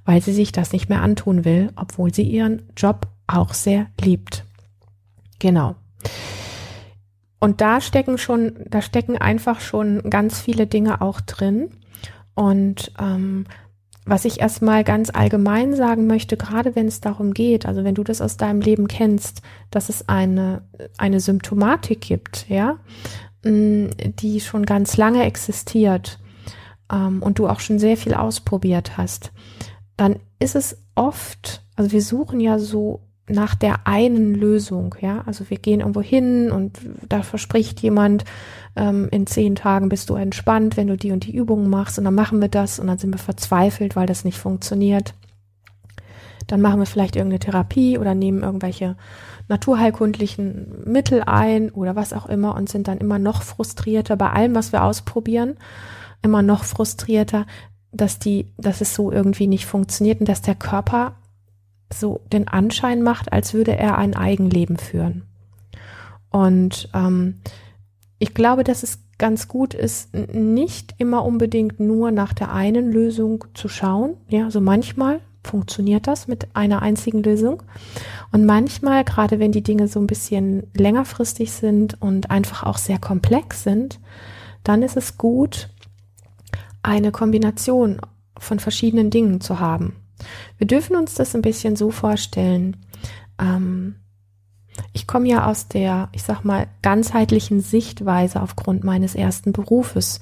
weil 0.05 0.21
sie 0.21 0.33
sich 0.33 0.51
das 0.51 0.71
nicht 0.71 0.87
mehr 0.87 1.01
antun 1.01 1.43
will, 1.43 1.71
obwohl 1.75 2.13
sie 2.13 2.23
ihren 2.23 2.69
Job 2.77 3.07
auch 3.27 3.53
sehr 3.53 3.87
liebt. 3.99 4.45
Genau. 5.39 5.75
Und 7.39 7.59
da 7.59 7.81
stecken 7.81 8.17
schon, 8.17 8.53
da 8.69 8.81
stecken 8.81 9.17
einfach 9.17 9.59
schon 9.59 10.09
ganz 10.09 10.39
viele 10.39 10.67
Dinge 10.67 11.01
auch 11.01 11.19
drin. 11.21 11.71
Und 12.35 12.91
ähm, 12.99 13.45
was 14.05 14.25
ich 14.25 14.39
erstmal 14.39 14.83
ganz 14.83 15.09
allgemein 15.09 15.75
sagen 15.75 16.05
möchte, 16.05 16.37
gerade 16.37 16.75
wenn 16.75 16.87
es 16.87 17.01
darum 17.01 17.33
geht, 17.33 17.65
also 17.65 17.83
wenn 17.83 17.95
du 17.95 18.03
das 18.03 18.21
aus 18.21 18.37
deinem 18.37 18.61
Leben 18.61 18.87
kennst, 18.87 19.41
dass 19.71 19.89
es 19.89 20.07
eine, 20.07 20.61
eine 20.97 21.19
Symptomatik 21.19 22.01
gibt, 22.01 22.47
ja, 22.47 22.77
die 23.43 24.39
schon 24.41 24.65
ganz 24.65 24.97
lange 24.97 25.23
existiert 25.23 26.19
ähm, 26.91 27.21
und 27.21 27.39
du 27.39 27.47
auch 27.47 27.59
schon 27.59 27.79
sehr 27.79 27.97
viel 27.97 28.13
ausprobiert 28.13 28.97
hast, 28.97 29.31
dann 29.97 30.17
ist 30.39 30.55
es 30.55 30.77
oft, 30.95 31.63
also 31.75 31.91
wir 31.91 32.01
suchen 32.01 32.39
ja 32.39 32.59
so 32.59 33.01
nach 33.27 33.55
der 33.55 33.87
einen 33.87 34.35
Lösung, 34.35 34.95
ja. 35.01 35.23
Also 35.25 35.49
wir 35.49 35.57
gehen 35.57 35.79
irgendwo 35.79 36.01
hin 36.01 36.51
und 36.51 36.79
da 37.09 37.23
verspricht 37.23 37.81
jemand, 37.81 38.23
ähm, 38.75 39.07
in 39.11 39.25
zehn 39.25 39.55
Tagen 39.55 39.89
bist 39.89 40.09
du 40.09 40.15
entspannt, 40.15 40.77
wenn 40.77 40.87
du 40.87 40.97
die 40.97 41.11
und 41.11 41.25
die 41.25 41.35
Übungen 41.35 41.69
machst 41.69 41.97
und 41.97 42.05
dann 42.05 42.15
machen 42.15 42.41
wir 42.41 42.49
das 42.49 42.79
und 42.79 42.87
dann 42.87 42.97
sind 42.97 43.13
wir 43.13 43.19
verzweifelt, 43.19 43.95
weil 43.95 44.05
das 44.05 44.25
nicht 44.25 44.37
funktioniert. 44.37 45.13
Dann 46.47 46.61
machen 46.61 46.79
wir 46.79 46.85
vielleicht 46.85 47.15
irgendeine 47.15 47.39
Therapie 47.39 47.97
oder 47.97 48.13
nehmen 48.13 48.43
irgendwelche 48.43 48.95
naturheilkundlichen 49.47 50.83
Mittel 50.85 51.23
ein 51.25 51.71
oder 51.71 51.95
was 51.95 52.13
auch 52.13 52.27
immer 52.27 52.55
und 52.55 52.69
sind 52.69 52.87
dann 52.87 52.99
immer 52.99 53.17
noch 53.17 53.41
frustrierter 53.41 54.15
bei 54.15 54.29
allem, 54.29 54.53
was 54.53 54.71
wir 54.71 54.83
ausprobieren, 54.83 55.57
immer 56.21 56.43
noch 56.43 56.63
frustrierter, 56.63 57.47
dass 57.91 58.19
die, 58.19 58.51
dass 58.57 58.81
es 58.81 58.93
so 58.93 59.11
irgendwie 59.11 59.47
nicht 59.47 59.65
funktioniert 59.65 60.19
und 60.19 60.29
dass 60.29 60.41
der 60.41 60.55
Körper 60.55 61.15
so 61.93 62.21
den 62.31 62.47
Anschein 62.47 63.01
macht, 63.01 63.31
als 63.31 63.53
würde 63.53 63.77
er 63.77 63.97
ein 63.97 64.15
Eigenleben 64.15 64.77
führen. 64.77 65.23
Und 66.29 66.89
ähm, 66.93 67.41
ich 68.19 68.33
glaube, 68.33 68.63
dass 68.63 68.83
es 68.83 68.99
ganz 69.17 69.47
gut 69.47 69.73
ist, 69.73 70.13
nicht 70.13 70.95
immer 70.97 71.23
unbedingt 71.23 71.79
nur 71.79 72.11
nach 72.11 72.33
der 72.33 72.51
einen 72.51 72.91
Lösung 72.91 73.45
zu 73.53 73.69
schauen. 73.69 74.17
Ja, 74.27 74.51
so 74.51 74.59
manchmal 74.59 75.21
funktioniert 75.43 76.07
das 76.07 76.27
mit 76.27 76.55
einer 76.55 76.81
einzigen 76.81 77.23
Lösung. 77.23 77.63
Und 78.31 78.45
manchmal, 78.45 79.03
gerade 79.03 79.39
wenn 79.39 79.51
die 79.51 79.63
Dinge 79.63 79.87
so 79.87 79.99
ein 79.99 80.07
bisschen 80.07 80.63
längerfristig 80.73 81.51
sind 81.51 82.01
und 82.01 82.31
einfach 82.31 82.63
auch 82.63 82.77
sehr 82.77 82.99
komplex 82.99 83.63
sind, 83.63 83.99
dann 84.63 84.81
ist 84.81 84.97
es 84.97 85.17
gut, 85.17 85.69
eine 86.83 87.11
Kombination 87.11 88.01
von 88.37 88.59
verschiedenen 88.59 89.09
Dingen 89.09 89.39
zu 89.39 89.59
haben. 89.59 89.95
Wir 90.57 90.67
dürfen 90.67 90.95
uns 90.95 91.15
das 91.15 91.35
ein 91.35 91.41
bisschen 91.41 91.75
so 91.75 91.91
vorstellen. 91.91 92.77
Ähm, 93.39 93.95
ich 94.93 95.07
komme 95.07 95.27
ja 95.27 95.49
aus 95.49 95.67
der, 95.67 96.09
ich 96.11 96.23
sag 96.23 96.43
mal, 96.43 96.67
ganzheitlichen 96.81 97.61
Sichtweise 97.61 98.41
aufgrund 98.41 98.83
meines 98.83 99.15
ersten 99.15 99.51
Berufes 99.51 100.19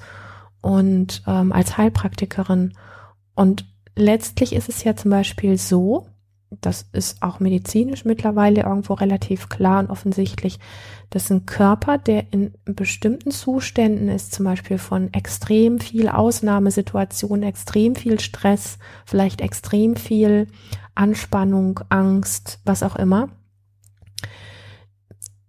und 0.60 1.22
ähm, 1.26 1.52
als 1.52 1.76
Heilpraktikerin. 1.76 2.74
Und 3.34 3.66
letztlich 3.96 4.52
ist 4.54 4.68
es 4.68 4.84
ja 4.84 4.96
zum 4.96 5.10
Beispiel 5.10 5.58
so, 5.58 6.06
das 6.60 6.86
ist 6.92 7.22
auch 7.22 7.40
medizinisch 7.40 8.04
mittlerweile 8.04 8.62
irgendwo 8.62 8.94
relativ 8.94 9.48
klar 9.48 9.80
und 9.80 9.90
offensichtlich, 9.90 10.58
dass 11.10 11.30
ein 11.30 11.46
Körper, 11.46 11.98
der 11.98 12.32
in 12.32 12.54
bestimmten 12.64 13.30
Zuständen 13.30 14.08
ist, 14.08 14.32
zum 14.32 14.44
Beispiel 14.44 14.78
von 14.78 15.12
extrem 15.12 15.78
viel 15.80 16.08
Ausnahmesituationen, 16.08 17.42
extrem 17.42 17.94
viel 17.94 18.20
Stress, 18.20 18.78
vielleicht 19.04 19.40
extrem 19.40 19.96
viel 19.96 20.48
Anspannung, 20.94 21.80
Angst, 21.88 22.60
was 22.64 22.82
auch 22.82 22.96
immer, 22.96 23.28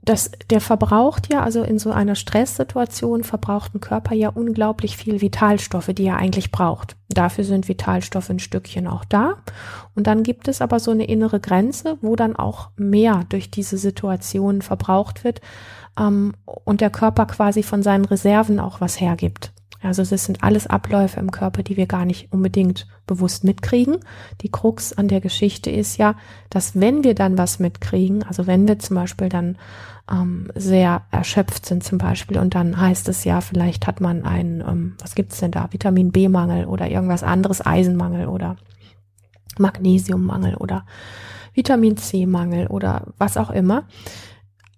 das, 0.06 0.32
der 0.52 0.62
verbraucht 0.62 1.34
ja, 1.34 1.42
also 1.44 1.64
in 1.64 1.80
so 1.80 1.92
einer 1.92 2.16
Stresssituation 2.16 3.24
verbraucht 3.24 3.74
ein 3.74 3.82
Körper 3.82 4.14
ja 4.14 4.30
unglaublich 4.30 4.98
viel 4.98 5.20
Vitalstoffe, 5.20 5.92
die 5.94 6.06
er 6.06 6.18
eigentlich 6.18 6.52
braucht. 6.52 6.96
Dafür 7.10 7.44
sind 7.44 7.68
Vitalstoffe 7.68 8.30
ein 8.30 8.40
Stückchen 8.40 8.88
auch 8.88 9.04
da. 9.04 9.38
Und 9.96 10.06
dann 10.06 10.22
gibt 10.22 10.48
es 10.48 10.62
aber 10.62 10.80
so 10.80 10.92
eine 10.92 11.06
innere 11.06 11.40
Grenze, 11.40 11.98
wo 12.02 12.16
dann 12.16 12.36
auch 12.36 12.70
mehr 12.78 13.26
durch 13.30 13.50
diese 13.50 13.80
Situation 13.80 14.62
verbraucht 14.62 15.24
wird 15.24 15.42
ähm, 16.00 16.34
und 16.46 16.82
der 16.82 16.92
Körper 16.92 17.26
quasi 17.26 17.64
von 17.64 17.82
seinen 17.82 18.06
Reserven 18.06 18.60
auch 18.60 18.82
was 18.82 19.02
hergibt. 19.02 19.55
Also 19.86 20.02
es 20.02 20.10
sind 20.10 20.44
alles 20.44 20.68
Abläufe 20.68 21.20
im 21.20 21.32
Körper, 21.32 21.64
die 21.64 21.78
wir 21.78 21.86
gar 21.88 22.06
nicht 22.06 22.32
unbedingt 22.32 22.88
bewusst 23.08 23.44
mitkriegen. 23.44 23.98
Die 24.42 24.50
Krux 24.50 24.94
an 24.94 25.08
der 25.08 25.22
Geschichte 25.22 25.70
ist 25.70 25.98
ja, 25.98 26.16
dass 26.50 26.80
wenn 26.80 27.04
wir 27.04 27.16
dann 27.16 27.38
was 27.38 27.60
mitkriegen, 27.60 28.24
also 28.24 28.48
wenn 28.48 28.68
wir 28.68 28.80
zum 28.80 28.96
Beispiel 28.96 29.30
dann 29.30 29.58
ähm, 30.12 30.52
sehr 30.56 31.04
erschöpft 31.12 31.66
sind 31.66 31.84
zum 31.84 31.98
Beispiel 31.98 32.38
und 32.38 32.56
dann 32.56 32.80
heißt 32.80 33.10
es 33.10 33.24
ja, 33.24 33.42
vielleicht 33.42 33.88
hat 33.88 34.02
man 34.02 34.24
ein, 34.24 34.64
ähm, 34.68 34.96
was 35.00 35.16
gibt's 35.16 35.40
denn 35.40 35.52
da, 35.52 35.72
Vitamin 35.72 36.12
B-Mangel 36.12 36.66
oder 36.66 36.90
irgendwas 36.90 37.24
anderes, 37.24 37.66
Eisenmangel 37.66 38.28
oder 38.28 38.58
Magnesiummangel 39.58 40.56
oder 40.56 40.86
Vitamin 41.54 41.98
C-Mangel 41.98 42.68
oder 42.68 43.08
was 43.18 43.38
auch 43.38 43.50
immer. 43.50 43.88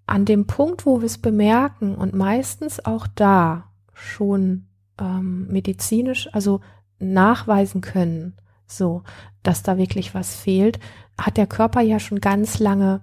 An 0.05 0.23
dem 0.23 0.47
Punkt, 0.47 0.85
wo 0.85 1.01
wir 1.01 1.05
es 1.07 1.17
bemerken 1.17 1.95
und 1.95 2.13
meistens 2.13 2.85
auch 2.85 3.07
da 3.07 3.65
schon 3.93 4.66
ähm, 4.99 5.47
medizinisch, 5.47 6.29
also 6.33 6.61
nachweisen 6.99 7.81
können, 7.81 8.35
so, 8.65 9.03
dass 9.43 9.63
da 9.63 9.77
wirklich 9.77 10.13
was 10.13 10.35
fehlt, 10.35 10.79
hat 11.19 11.37
der 11.37 11.47
Körper 11.47 11.81
ja 11.81 11.99
schon 11.99 12.19
ganz 12.19 12.59
lange 12.59 13.01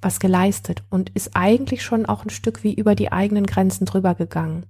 was 0.00 0.20
geleistet 0.20 0.82
und 0.90 1.10
ist 1.10 1.30
eigentlich 1.34 1.82
schon 1.82 2.06
auch 2.06 2.24
ein 2.24 2.30
Stück 2.30 2.64
wie 2.64 2.74
über 2.74 2.94
die 2.94 3.12
eigenen 3.12 3.46
Grenzen 3.46 3.86
drüber 3.86 4.14
gegangen. 4.14 4.66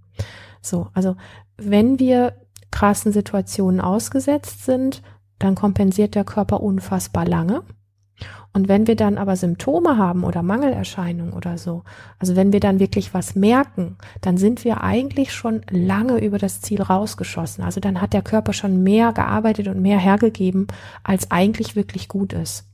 So, 0.61 0.89
also 0.93 1.17
wenn 1.57 1.99
wir 1.99 2.35
krassen 2.71 3.13
Situationen 3.13 3.81
ausgesetzt 3.81 4.65
sind, 4.65 5.03
dann 5.39 5.55
kompensiert 5.55 6.15
der 6.15 6.25
Körper 6.25 6.63
unfassbar 6.63 7.27
lange. 7.27 7.63
Und 8.55 8.69
wenn 8.69 8.87
wir 8.87 8.97
dann 8.97 9.17
aber 9.17 9.37
Symptome 9.37 9.97
haben 9.97 10.25
oder 10.25 10.43
Mangelerscheinungen 10.43 11.33
oder 11.33 11.57
so, 11.57 11.85
also 12.19 12.37
wenn 12.37 12.53
wir 12.53 12.61
dann 12.61 12.81
wirklich 12.81 13.15
was 13.15 13.35
merken, 13.35 13.97
dann 14.21 14.37
sind 14.37 14.65
wir 14.65 14.83
eigentlich 14.83 15.33
schon 15.33 15.63
lange 15.71 16.19
über 16.19 16.39
das 16.39 16.61
Ziel 16.61 16.83
rausgeschossen. 16.83 17.65
Also 17.65 17.81
dann 17.81 18.01
hat 18.01 18.13
der 18.13 18.23
Körper 18.23 18.53
schon 18.53 18.83
mehr 18.83 19.13
gearbeitet 19.13 19.69
und 19.69 19.81
mehr 19.81 19.99
hergegeben, 19.99 20.67
als 21.03 21.31
eigentlich 21.31 21.77
wirklich 21.77 22.09
gut 22.09 22.35
ist. 22.35 22.67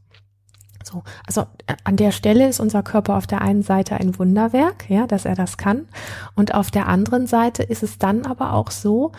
So, 0.84 1.02
also 1.26 1.42
äh, 1.66 1.76
an 1.84 1.96
der 1.96 2.12
Stelle 2.12 2.48
ist 2.48 2.60
unser 2.60 2.82
Körper 2.82 3.16
auf 3.16 3.26
der 3.26 3.42
einen 3.42 3.62
Seite 3.62 3.96
ein 3.96 4.18
Wunderwerk, 4.18 4.88
ja, 4.88 5.06
dass 5.06 5.24
er 5.24 5.34
das 5.34 5.58
kann. 5.58 5.86
Und 6.34 6.54
auf 6.54 6.70
der 6.70 6.88
anderen 6.88 7.26
Seite 7.26 7.62
ist 7.62 7.82
es 7.82 7.98
dann 7.98 8.26
aber 8.26 8.52
auch 8.52 8.70
so, 8.70 9.12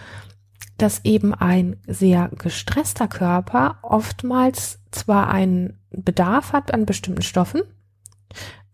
dass 0.77 1.03
eben 1.05 1.33
ein 1.33 1.77
sehr 1.87 2.29
gestresster 2.37 3.07
Körper 3.07 3.77
oftmals 3.81 4.79
zwar 4.91 5.29
einen 5.29 5.78
Bedarf 5.91 6.54
hat 6.54 6.73
an 6.73 6.86
bestimmten 6.86 7.21
Stoffen, 7.21 7.62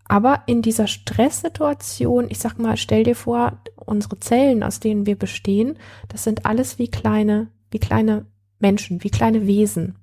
aber 0.08 0.44
in 0.46 0.62
dieser 0.62 0.88
Stresssituation, 0.88 2.28
ich 2.30 2.40
sag 2.40 2.60
mal, 2.60 2.78
stell 2.78 3.04
dir 3.04 3.16
vor, 3.16 3.60
unsere 3.76 4.20
Zellen, 4.20 4.64
aus 4.64 4.80
denen 4.80 5.06
wir 5.06 5.18
bestehen, 5.18 5.78
das 6.10 6.24
sind 6.24 6.46
alles 6.46 6.78
wie 6.78 6.90
kleine, 6.90 7.48
wie 7.72 7.80
kleine 7.80 8.26
Menschen, 8.60 9.04
wie 9.04 9.10
kleine 9.10 9.48
Wesen. 9.48 9.96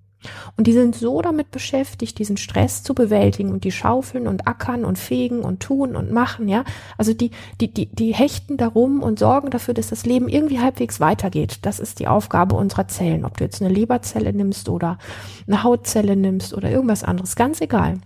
Und 0.57 0.67
die 0.67 0.73
sind 0.73 0.95
so 0.95 1.23
damit 1.23 1.51
beschäftigt, 1.51 2.19
diesen 2.19 2.37
Stress 2.37 2.83
zu 2.83 2.95
bewältigen 2.95 3.53
und 3.53 3.65
die 3.65 3.73
schaufeln 3.73 4.27
und 4.27 4.47
ackern 4.47 4.85
und 4.85 4.99
fegen 4.99 5.41
und 5.41 5.61
tun 5.61 5.97
und 5.97 6.11
machen, 6.11 6.49
ja. 6.49 6.65
Also 6.99 7.13
die, 7.13 7.31
die, 7.61 7.73
die, 7.73 7.87
die 7.87 8.15
hechten 8.15 8.57
darum 8.57 9.03
und 9.03 9.19
sorgen 9.19 9.51
dafür, 9.51 9.75
dass 9.75 9.89
das 9.89 10.07
Leben 10.07 10.29
irgendwie 10.29 10.61
halbwegs 10.61 11.01
weitergeht. 11.01 11.61
Das 11.63 11.81
ist 11.81 11.99
die 11.99 12.09
Aufgabe 12.09 12.55
unserer 12.57 12.89
Zellen. 12.89 13.25
Ob 13.25 13.37
du 13.37 13.45
jetzt 13.45 13.63
eine 13.63 13.73
Leberzelle 13.73 14.33
nimmst 14.33 14.69
oder 14.69 14.99
eine 15.47 15.63
Hautzelle 15.63 16.17
nimmst 16.17 16.55
oder 16.55 16.71
irgendwas 16.71 17.05
anderes, 17.05 17.37
ganz 17.37 17.61
egal. 17.61 18.01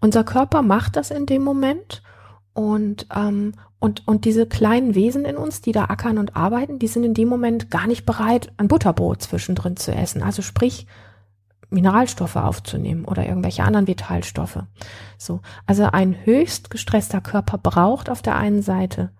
Unser 0.00 0.24
Körper 0.24 0.62
macht 0.62 0.96
das 0.96 1.10
in 1.10 1.26
dem 1.26 1.42
Moment 1.42 2.02
und, 2.52 3.06
ähm, 3.14 3.52
und, 3.80 4.06
und 4.08 4.24
diese 4.24 4.46
kleinen 4.46 4.94
Wesen 4.94 5.24
in 5.24 5.36
uns, 5.36 5.60
die 5.60 5.72
da 5.72 5.84
ackern 5.84 6.18
und 6.18 6.36
arbeiten, 6.36 6.78
die 6.78 6.88
sind 6.88 7.04
in 7.04 7.14
dem 7.14 7.28
Moment 7.28 7.70
gar 7.70 7.86
nicht 7.86 8.06
bereit, 8.06 8.52
ein 8.56 8.68
Butterbrot 8.68 9.22
zwischendrin 9.22 9.76
zu 9.76 9.92
essen. 9.92 10.22
Also 10.22 10.42
sprich, 10.42 10.86
Mineralstoffe 11.70 12.36
aufzunehmen 12.36 13.04
oder 13.04 13.26
irgendwelche 13.26 13.62
anderen 13.62 13.86
Vitalstoffe. 13.86 14.64
So. 15.18 15.40
Also 15.66 15.84
ein 15.84 16.16
höchst 16.24 16.70
gestresster 16.70 17.20
Körper 17.20 17.58
braucht 17.58 18.10
auf 18.10 18.22
der 18.22 18.36
einen 18.36 18.62
Seite 18.62 19.10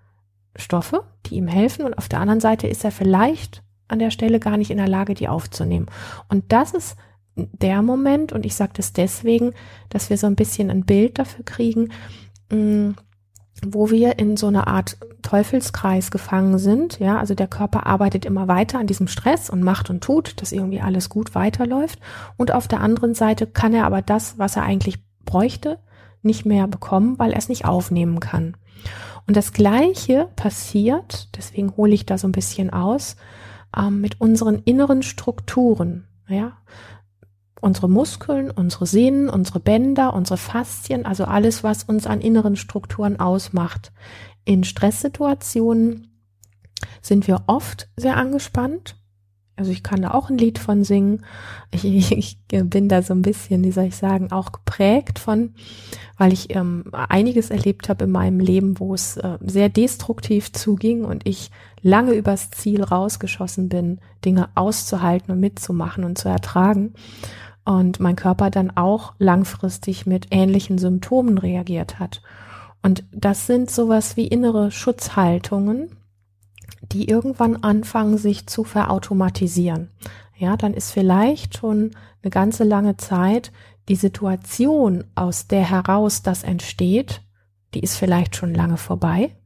Stoffe, 0.57 1.05
die 1.27 1.37
ihm 1.37 1.47
helfen 1.47 1.85
und 1.85 1.97
auf 1.99 2.09
der 2.09 2.21
anderen 2.21 2.41
Seite 2.41 2.67
ist 2.67 2.85
er 2.85 2.91
vielleicht 2.91 3.63
an 3.87 3.99
der 3.99 4.11
Stelle 4.11 4.41
gar 4.41 4.57
nicht 4.57 4.71
in 4.71 4.79
der 4.79 4.89
Lage, 4.89 5.15
die 5.15 5.29
aufzunehmen. 5.29 5.87
Und 6.29 6.53
das 6.53 6.73
ist 6.73 6.97
der 7.37 7.83
Moment, 7.83 8.33
und 8.33 8.45
ich 8.45 8.57
sage 8.57 8.73
das 8.75 8.93
deswegen, 8.93 9.53
dass 9.91 10.11
wir 10.11 10.19
so 10.19 10.27
ein 10.27 10.35
bisschen 10.35 10.71
ein 10.71 10.85
Bild 10.85 11.19
dafür 11.19 11.45
kriegen, 11.45 11.91
mh, 12.51 12.57
mm, 12.57 12.97
wo 13.67 13.91
wir 13.91 14.19
in 14.19 14.37
so 14.37 14.47
einer 14.47 14.69
Art 14.69 14.97
Teufelskreis 15.23 16.11
gefangen 16.11 16.59
sind. 16.59 16.99
Ja, 16.99 17.19
also 17.19 17.35
der 17.35 17.49
Körper 17.49 17.87
arbeitet 17.87 18.25
immer 18.25 18.49
weiter 18.49 18.79
an 18.79 18.87
diesem 18.87 19.09
Stress 19.09 19.51
und 19.51 19.63
macht 19.63 19.91
und 19.91 20.03
tut, 20.03 20.41
dass 20.41 20.53
irgendwie 20.53 20.81
alles 20.81 21.09
gut 21.09 21.35
weiterläuft. 21.35 21.99
Und 22.37 22.53
auf 22.53 22.69
der 22.69 22.81
anderen 22.81 23.15
Seite 23.15 23.47
kann 23.47 23.75
er 23.75 23.85
aber 23.87 24.03
das, 24.03 24.39
was 24.39 24.57
er 24.57 24.63
eigentlich 24.63 24.99
bräuchte, 25.25 25.79
nicht 26.23 26.47
mehr 26.47 26.67
bekommen, 26.67 27.19
weil 27.19 27.33
er 27.33 27.39
es 27.39 27.49
nicht 27.49 27.65
aufnehmen 27.65 28.21
kann. 28.21 28.57
Und 29.27 29.37
das 29.37 29.53
Gleiche 29.53 30.29
passiert, 30.37 31.29
deswegen 31.37 31.77
hole 31.77 31.93
ich 31.93 32.07
da 32.07 32.17
so 32.17 32.27
ein 32.27 32.33
bisschen 32.33 32.71
aus, 32.71 33.17
ähm, 33.77 34.01
mit 34.01 34.21
unseren 34.21 34.63
inneren 34.65 35.03
Strukturen. 35.03 36.07
Ja, 36.29 36.53
unsere 37.61 37.89
Muskeln, 37.89 38.51
unsere 38.51 38.87
Sehnen, 38.87 39.29
unsere 39.29 39.61
Bänder, 39.61 40.15
unsere 40.15 40.39
Faszien, 40.39 41.07
also 41.07 41.25
alles, 41.25 41.65
was 41.65 41.85
uns 41.85 42.07
an 42.07 42.21
inneren 42.21 42.57
Strukturen 42.57 43.19
ausmacht. 43.19 43.93
In 44.45 44.65
Stresssituationen 44.65 46.09
sind 47.03 47.27
wir 47.27 47.45
oft 47.47 47.89
sehr 47.97 48.17
angespannt. 48.17 48.97
Also 49.57 49.73
ich 49.73 49.83
kann 49.83 50.03
da 50.03 50.13
auch 50.13 50.31
ein 50.31 50.39
Lied 50.39 50.59
von 50.59 50.85
singen. 50.85 51.25
Ich, 51.73 51.85
ich 52.13 52.39
bin 52.49 52.89
da 52.89 53.03
so 53.03 53.13
ein 53.13 53.23
bisschen, 53.23 53.65
wie 53.65 53.73
soll 53.73 53.87
ich 53.87 53.97
sagen, 53.97 54.31
auch 54.31 54.53
geprägt 54.53 55.19
von, 55.19 55.55
weil 56.17 56.33
ich 56.33 56.55
ähm, 56.55 56.85
einiges 56.93 57.51
erlebt 57.51 57.89
habe 57.89 58.05
in 58.05 58.11
meinem 58.11 58.41
Leben, 58.41 58.79
wo 58.79 58.95
es 58.95 59.17
äh, 59.17 59.39
sehr 59.41 59.69
destruktiv 59.69 60.53
zuging 60.53 61.05
und 61.05 61.27
ich 61.27 61.51
lange 61.83 62.13
übers 62.13 62.51
Ziel 62.51 62.83
rausgeschossen 62.83 63.69
bin, 63.69 64.01
Dinge 64.25 64.49
auszuhalten 64.55 65.33
und 65.33 65.41
mitzumachen 65.41 66.05
und 66.05 66.19
zu 66.19 66.29
ertragen. 66.29 66.95
Und 67.69 68.01
mein 68.01 68.17
Körper 68.17 68.49
dann 68.49 68.75
auch 68.79 69.13
langfristig 69.19 70.07
mit 70.07 70.29
ähnlichen 70.31 70.79
Symptomen 70.79 71.37
reagiert 71.37 71.99
hat. 71.99 72.23
Und 72.83 73.05
das 73.13 73.47
sind 73.47 73.71
sowas 73.71 74.17
wie 74.17 74.27
innere 74.27 74.71
Schutzhaltungen, 74.71 75.95
die 76.81 77.11
irgendwann 77.11 77.57
anfangen, 77.57 78.17
sich 78.17 78.47
zu 78.47 78.65
verautomatisieren. 78.65 79.91
Ja, 80.35 80.57
dann 80.57 80.73
ist 80.73 80.93
vielleicht 80.93 81.59
schon 81.59 81.91
eine 82.23 82.31
ganze 82.31 82.65
lange 82.65 82.97
Zeit 82.97 83.53
die 83.91 83.97
Situation, 83.97 85.05
aus 85.15 85.47
der 85.47 85.69
heraus 85.69 86.23
das 86.23 86.45
entsteht, 86.45 87.21
die 87.75 87.81
ist 87.81 87.97
vielleicht 87.97 88.35
schon 88.35 88.55
lange 88.55 88.79
vorbei. 88.79 89.37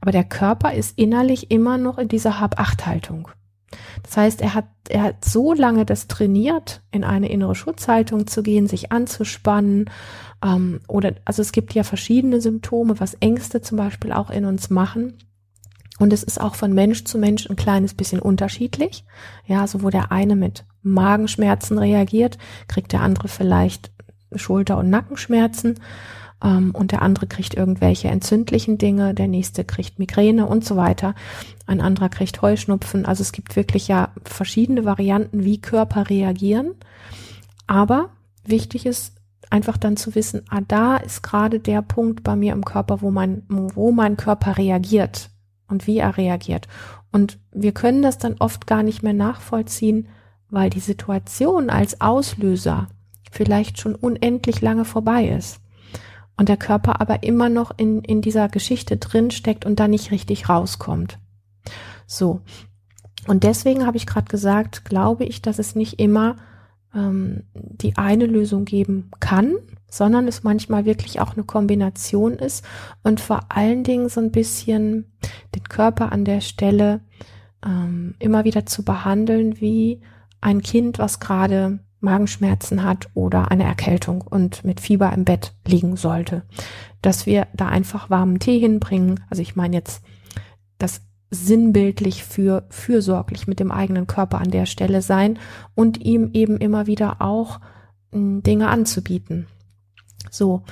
Aber 0.00 0.10
der 0.10 0.24
Körper 0.24 0.72
ist 0.74 0.98
innerlich 0.98 1.52
immer 1.52 1.78
noch 1.78 1.98
in 1.98 2.08
dieser 2.08 2.40
Hab-Acht-Haltung. 2.40 3.28
Das 4.02 4.16
heißt, 4.16 4.40
er 4.40 4.54
hat, 4.54 4.66
er 4.88 5.02
hat 5.02 5.24
so 5.24 5.52
lange 5.52 5.86
das 5.86 6.08
trainiert, 6.08 6.82
in 6.90 7.04
eine 7.04 7.28
innere 7.28 7.54
Schutzhaltung 7.54 8.26
zu 8.26 8.42
gehen, 8.42 8.66
sich 8.66 8.92
anzuspannen. 8.92 9.90
Ähm, 10.44 10.80
oder, 10.88 11.14
also 11.24 11.42
es 11.42 11.52
gibt 11.52 11.74
ja 11.74 11.82
verschiedene 11.82 12.40
Symptome, 12.40 12.98
was 13.00 13.14
Ängste 13.14 13.60
zum 13.60 13.78
Beispiel 13.78 14.12
auch 14.12 14.30
in 14.30 14.44
uns 14.44 14.70
machen. 14.70 15.18
Und 15.98 16.14
es 16.14 16.22
ist 16.22 16.40
auch 16.40 16.54
von 16.54 16.72
Mensch 16.72 17.04
zu 17.04 17.18
Mensch 17.18 17.48
ein 17.48 17.56
kleines 17.56 17.92
bisschen 17.92 18.20
unterschiedlich. 18.20 19.04
Ja, 19.46 19.66
so 19.66 19.82
wo 19.82 19.90
der 19.90 20.10
eine 20.10 20.34
mit 20.34 20.64
Magenschmerzen 20.82 21.78
reagiert, 21.78 22.38
kriegt 22.68 22.92
der 22.92 23.02
andere 23.02 23.28
vielleicht 23.28 23.92
Schulter- 24.34 24.78
und 24.78 24.88
Nackenschmerzen. 24.88 25.78
Ähm, 26.42 26.72
und 26.72 26.92
der 26.92 27.02
andere 27.02 27.26
kriegt 27.26 27.54
irgendwelche 27.54 28.08
entzündlichen 28.08 28.78
Dinge, 28.78 29.14
der 29.14 29.28
nächste 29.28 29.64
kriegt 29.64 29.98
Migräne 29.98 30.46
und 30.46 30.64
so 30.64 30.76
weiter. 30.76 31.14
Ein 31.66 31.80
anderer 31.80 32.08
kriegt 32.08 32.42
Heuschnupfen. 32.42 33.06
Also 33.06 33.22
es 33.22 33.32
gibt 33.32 33.56
wirklich 33.56 33.88
ja 33.88 34.10
verschiedene 34.24 34.84
Varianten, 34.84 35.44
wie 35.44 35.60
Körper 35.60 36.08
reagieren. 36.08 36.74
Aber 37.66 38.10
wichtig 38.44 38.86
ist 38.86 39.14
einfach 39.50 39.76
dann 39.76 39.96
zu 39.96 40.14
wissen, 40.14 40.42
ah, 40.48 40.60
da 40.66 40.96
ist 40.96 41.22
gerade 41.22 41.60
der 41.60 41.82
Punkt 41.82 42.22
bei 42.22 42.36
mir 42.36 42.52
im 42.52 42.64
Körper, 42.64 43.02
wo 43.02 43.10
mein, 43.10 43.42
wo 43.48 43.92
mein 43.92 44.16
Körper 44.16 44.56
reagiert 44.56 45.30
und 45.68 45.86
wie 45.86 45.98
er 45.98 46.16
reagiert. 46.16 46.68
Und 47.12 47.38
wir 47.52 47.72
können 47.72 48.02
das 48.02 48.18
dann 48.18 48.36
oft 48.38 48.66
gar 48.66 48.82
nicht 48.82 49.02
mehr 49.02 49.12
nachvollziehen, 49.12 50.08
weil 50.48 50.70
die 50.70 50.80
Situation 50.80 51.70
als 51.70 52.00
Auslöser 52.00 52.88
vielleicht 53.30 53.80
schon 53.80 53.94
unendlich 53.94 54.60
lange 54.60 54.84
vorbei 54.84 55.28
ist. 55.28 55.60
Und 56.40 56.48
der 56.48 56.56
Körper 56.56 57.02
aber 57.02 57.22
immer 57.22 57.50
noch 57.50 57.70
in, 57.76 58.00
in 58.00 58.22
dieser 58.22 58.48
Geschichte 58.48 58.96
drin 58.96 59.30
steckt 59.30 59.66
und 59.66 59.78
da 59.78 59.88
nicht 59.88 60.10
richtig 60.10 60.48
rauskommt. 60.48 61.18
So. 62.06 62.40
Und 63.26 63.44
deswegen 63.44 63.84
habe 63.84 63.98
ich 63.98 64.06
gerade 64.06 64.30
gesagt, 64.30 64.86
glaube 64.86 65.24
ich, 65.24 65.42
dass 65.42 65.58
es 65.58 65.74
nicht 65.74 66.00
immer 66.00 66.36
ähm, 66.94 67.42
die 67.52 67.98
eine 67.98 68.24
Lösung 68.24 68.64
geben 68.64 69.10
kann, 69.20 69.56
sondern 69.90 70.26
es 70.28 70.42
manchmal 70.42 70.86
wirklich 70.86 71.20
auch 71.20 71.34
eine 71.34 71.44
Kombination 71.44 72.32
ist 72.32 72.64
und 73.02 73.20
vor 73.20 73.40
allen 73.50 73.84
Dingen 73.84 74.08
so 74.08 74.22
ein 74.22 74.32
bisschen 74.32 75.12
den 75.54 75.64
Körper 75.64 76.10
an 76.10 76.24
der 76.24 76.40
Stelle 76.40 77.02
ähm, 77.62 78.14
immer 78.18 78.44
wieder 78.44 78.64
zu 78.64 78.82
behandeln 78.82 79.60
wie 79.60 80.00
ein 80.40 80.62
Kind, 80.62 80.98
was 80.98 81.20
gerade 81.20 81.80
Magenschmerzen 82.00 82.82
hat 82.82 83.08
oder 83.14 83.50
eine 83.50 83.64
Erkältung 83.64 84.22
und 84.22 84.64
mit 84.64 84.80
Fieber 84.80 85.12
im 85.12 85.24
Bett 85.24 85.54
liegen 85.66 85.96
sollte. 85.96 86.42
Dass 87.02 87.26
wir 87.26 87.46
da 87.54 87.68
einfach 87.68 88.10
warmen 88.10 88.38
Tee 88.38 88.58
hinbringen. 88.58 89.20
Also 89.30 89.42
ich 89.42 89.56
meine 89.56 89.76
jetzt 89.76 90.02
das 90.78 91.02
sinnbildlich 91.30 92.24
für 92.24 92.66
fürsorglich 92.70 93.46
mit 93.46 93.60
dem 93.60 93.70
eigenen 93.70 94.06
Körper 94.06 94.40
an 94.40 94.50
der 94.50 94.66
Stelle 94.66 95.02
sein 95.02 95.38
und 95.74 95.98
ihm 96.00 96.30
eben 96.32 96.56
immer 96.56 96.86
wieder 96.86 97.20
auch 97.20 97.60
Dinge 98.12 98.68
anzubieten. 98.68 99.46
So. 100.30 100.64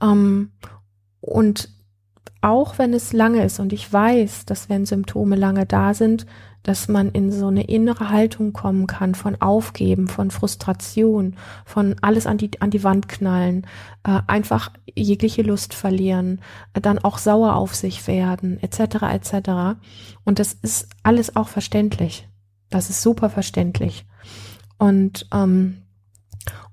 Ähm, 0.00 0.52
und 1.20 1.70
auch 2.44 2.78
wenn 2.78 2.92
es 2.92 3.12
lange 3.12 3.42
ist 3.42 3.58
und 3.58 3.72
ich 3.72 3.90
weiß, 3.90 4.44
dass 4.44 4.68
wenn 4.68 4.84
Symptome 4.84 5.34
lange 5.34 5.64
da 5.64 5.94
sind, 5.94 6.26
dass 6.62 6.88
man 6.88 7.10
in 7.10 7.32
so 7.32 7.46
eine 7.46 7.64
innere 7.64 8.10
Haltung 8.10 8.52
kommen 8.52 8.86
kann 8.86 9.14
von 9.14 9.40
Aufgeben, 9.40 10.08
von 10.08 10.30
Frustration, 10.30 11.36
von 11.64 11.96
alles 12.00 12.26
an 12.26 12.38
die, 12.38 12.60
an 12.60 12.70
die 12.70 12.84
Wand 12.84 13.08
knallen, 13.08 13.66
äh, 14.02 14.20
einfach 14.26 14.72
jegliche 14.94 15.42
Lust 15.42 15.74
verlieren, 15.74 16.40
äh, 16.72 16.80
dann 16.80 16.98
auch 16.98 17.18
sauer 17.18 17.56
auf 17.56 17.74
sich 17.74 18.06
werden, 18.06 18.62
etc. 18.62 19.02
etc. 19.12 19.78
Und 20.24 20.38
das 20.38 20.54
ist 20.54 20.88
alles 21.02 21.36
auch 21.36 21.48
verständlich. 21.48 22.28
Das 22.70 22.88
ist 22.88 23.02
super 23.02 23.28
verständlich. 23.28 24.06
Und, 24.78 25.28
ähm, 25.32 25.82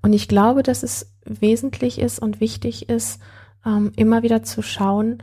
und 0.01 0.13
ich 0.13 0.27
glaube, 0.27 0.63
dass 0.63 0.83
es 0.83 1.13
wesentlich 1.25 1.99
ist 1.99 2.19
und 2.19 2.39
wichtig 2.39 2.89
ist, 2.89 3.19
ähm, 3.65 3.91
immer 3.95 4.23
wieder 4.23 4.41
zu 4.43 4.61
schauen, 4.61 5.21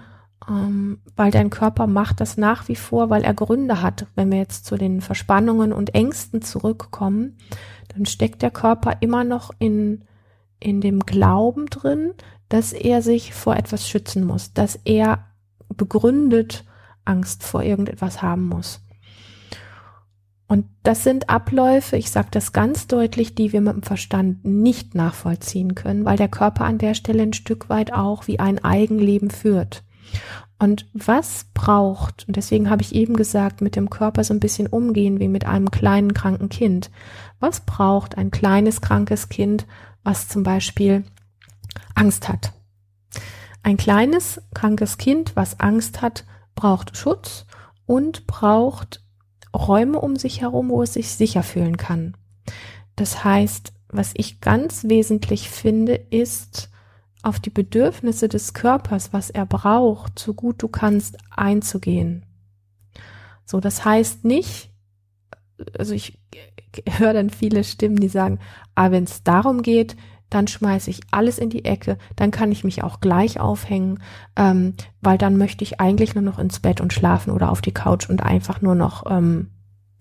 ähm, 0.49 1.01
weil 1.17 1.31
dein 1.31 1.51
Körper 1.51 1.87
macht 1.87 2.21
das 2.21 2.37
nach 2.37 2.69
wie 2.69 2.77
vor, 2.77 3.11
weil 3.11 3.25
er 3.25 3.35
Gründe 3.35 3.83
hat. 3.83 4.07
Wenn 4.15 4.31
wir 4.31 4.39
jetzt 4.39 4.67
zu 4.67 4.77
den 4.77 5.01
Verspannungen 5.01 5.73
und 5.73 5.95
Ängsten 5.95 6.43
zurückkommen, 6.43 7.37
dann 7.89 8.07
steckt 8.07 8.43
der 8.43 8.51
Körper 8.51 8.99
immer 9.01 9.25
noch 9.25 9.51
in, 9.59 10.05
in 10.61 10.81
dem 10.81 11.01
Glauben 11.01 11.67
drin, 11.67 12.13
dass 12.49 12.73
er 12.73 13.03
sich 13.03 13.35
vor 13.35 13.57
etwas 13.57 13.89
schützen 13.89 14.25
muss, 14.25 14.53
dass 14.53 14.79
er 14.85 15.25
begründet 15.77 16.65
Angst 17.05 17.43
vor 17.43 17.63
irgendetwas 17.63 18.23
haben 18.23 18.47
muss. 18.49 18.81
Und 20.47 20.65
das 20.83 21.05
sind 21.05 21.29
Abläufe, 21.29 21.97
ich 21.97 22.11
sage 22.11 22.29
das 22.31 22.55
ganz 22.55 22.87
deutlich, 22.87 23.35
die 23.35 23.53
wir 23.53 23.61
mit 23.61 23.75
dem 23.75 23.83
Verstand 23.83 24.47
nicht 24.47 24.95
nachvollziehen 24.95 25.75
können, 25.75 26.07
weil 26.07 26.17
der 26.17 26.29
Körper 26.29 26.65
an 26.65 26.79
der 26.79 26.95
Stelle 26.95 27.23
ein 27.23 27.35
Stück 27.35 27.69
weit 27.69 27.93
auch 27.93 28.27
wie 28.27 28.39
ein 28.39 28.65
Eigenleben 28.65 29.31
führt. 29.31 29.85
Und 30.59 30.87
was 30.93 31.47
braucht, 31.55 32.27
und 32.27 32.37
deswegen 32.37 32.69
habe 32.69 32.83
ich 32.83 32.95
eben 32.95 33.15
gesagt, 33.17 33.61
mit 33.61 33.77
dem 33.77 33.91
Körper 33.91 34.25
so 34.25 34.35
ein 34.35 34.41
bisschen 34.41 34.67
umgehen 34.67 35.21
wie 35.21 35.29
mit 35.29 35.47
einem 35.47 35.71
kleinen 35.71 36.15
kranken 36.15 36.49
Kind. 36.49 36.91
Was 37.39 37.61
braucht 37.61 38.19
ein 38.19 38.33
kleines 38.33 38.81
krankes 38.81 39.29
Kind, 39.29 39.67
was 40.03 40.29
zum 40.29 40.43
Beispiel 40.43 41.05
Angst 41.95 42.29
hat? 42.29 42.53
Ein 43.63 43.77
kleines 43.77 44.41
krankes 44.53 44.99
Kind, 44.99 45.37
was 45.37 45.61
Angst 45.61 46.03
hat, 46.03 46.25
braucht 46.57 46.97
Schutz 46.97 47.47
und 47.87 48.27
braucht 48.27 49.05
Räume 49.55 50.01
um 50.01 50.17
sich 50.17 50.41
herum, 50.41 50.71
wo 50.71 50.83
es 50.83 50.95
sich 50.95 51.11
sicher 51.11 51.43
fühlen 51.43 51.77
kann. 51.77 52.17
Das 52.97 53.25
heißt, 53.25 53.73
was 53.89 54.11
ich 54.15 54.41
ganz 54.41 54.85
wesentlich 54.85 55.49
finde, 55.49 55.95
ist, 55.95 56.71
auf 57.29 57.41
die 57.41 57.51
Bedürfnisse 57.51 58.29
des 58.29 58.55
Körpers, 58.55 59.13
was 59.13 59.31
er 59.31 59.47
braucht, 59.47 60.19
so 60.19 60.35
gut 60.35 60.63
du 60.63 60.69
kannst, 60.69 61.19
einzugehen. 61.31 62.25
So, 63.45 63.61
das 63.61 63.85
heißt 63.85 64.25
nicht, 64.25 64.71
also 65.79 65.95
ich 65.95 66.19
höre 66.89 67.13
dann 67.13 67.31
viele 67.31 67.65
Stimmen, 67.65 67.97
die 67.97 68.09
sagen, 68.09 68.39
ah, 68.75 68.91
wenn 68.91 69.05
es 69.05 69.23
darum 69.23 69.63
geht, 69.63 69.97
dann 70.31 70.47
schmeiße 70.47 70.91
ich 70.91 71.01
alles 71.11 71.39
in 71.39 71.49
die 71.49 71.65
Ecke, 71.65 71.97
dann 72.17 72.31
kann 72.31 72.53
ich 72.53 72.65
mich 72.65 72.83
auch 72.83 73.01
gleich 73.01 73.41
aufhängen, 73.41 74.03
ähm, 74.37 74.75
weil 75.01 75.17
dann 75.17 75.39
möchte 75.39 75.65
ich 75.65 75.81
eigentlich 75.81 76.15
nur 76.15 76.23
noch 76.23 76.39
ins 76.39 76.61
Bett 76.61 76.81
und 76.81 76.93
schlafen 76.93 77.31
oder 77.31 77.51
auf 77.51 77.63
die 77.63 77.73
Couch 77.73 78.11
und 78.11 78.23
einfach 78.23 78.61
nur 78.61 78.75
noch 78.75 79.05
ähm, 79.11 79.51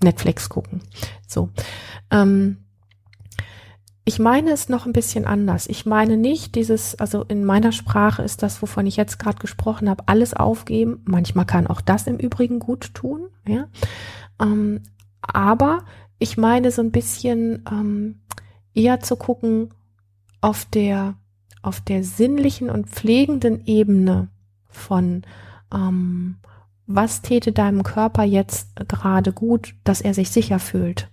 Netflix 0.04 0.50
gucken. 0.50 0.82
So. 1.28 1.50
Ähm, 2.12 2.67
ich 4.08 4.20
meine 4.20 4.52
es 4.52 4.70
noch 4.70 4.86
ein 4.86 4.94
bisschen 4.94 5.26
anders. 5.26 5.68
Ich 5.68 5.86
meine 5.86 6.16
nicht 6.16 6.56
dieses, 6.56 6.96
also 6.96 7.24
in 7.24 7.44
meiner 7.44 7.74
Sprache 7.74 8.24
ist 8.24 8.42
das, 8.42 8.62
wovon 8.62 8.86
ich 8.86 8.96
jetzt 8.96 9.20
gerade 9.20 9.38
gesprochen 9.38 9.90
habe, 9.90 10.06
alles 10.06 10.34
aufgeben. 10.34 11.02
Manchmal 11.04 11.44
kann 11.44 11.68
auch 11.68 11.82
das 11.82 12.08
im 12.08 12.16
Übrigen 12.16 12.60
gut 12.60 12.94
tun, 12.94 13.28
ja. 13.46 13.68
Ähm, 14.42 14.80
aber 15.22 15.84
ich 16.20 16.38
meine 16.38 16.72
so 16.72 16.82
ein 16.82 16.92
bisschen 16.92 17.66
ähm, 17.70 18.22
eher 18.74 19.02
zu 19.02 19.18
gucken 19.18 19.74
auf 20.40 20.64
der 20.64 21.16
auf 21.62 21.82
der 21.82 22.06
sinnlichen 22.06 22.70
und 22.70 22.88
pflegenden 22.88 23.66
Ebene 23.66 24.30
von 24.70 25.24
ähm, 25.74 26.38
was 26.86 27.22
täte 27.24 27.52
deinem 27.52 27.84
Körper 27.84 28.24
jetzt 28.24 28.70
gerade 28.88 29.34
gut, 29.34 29.76
dass 29.84 30.00
er 30.00 30.14
sich 30.14 30.32
sicher 30.32 30.60
fühlt 30.60 31.10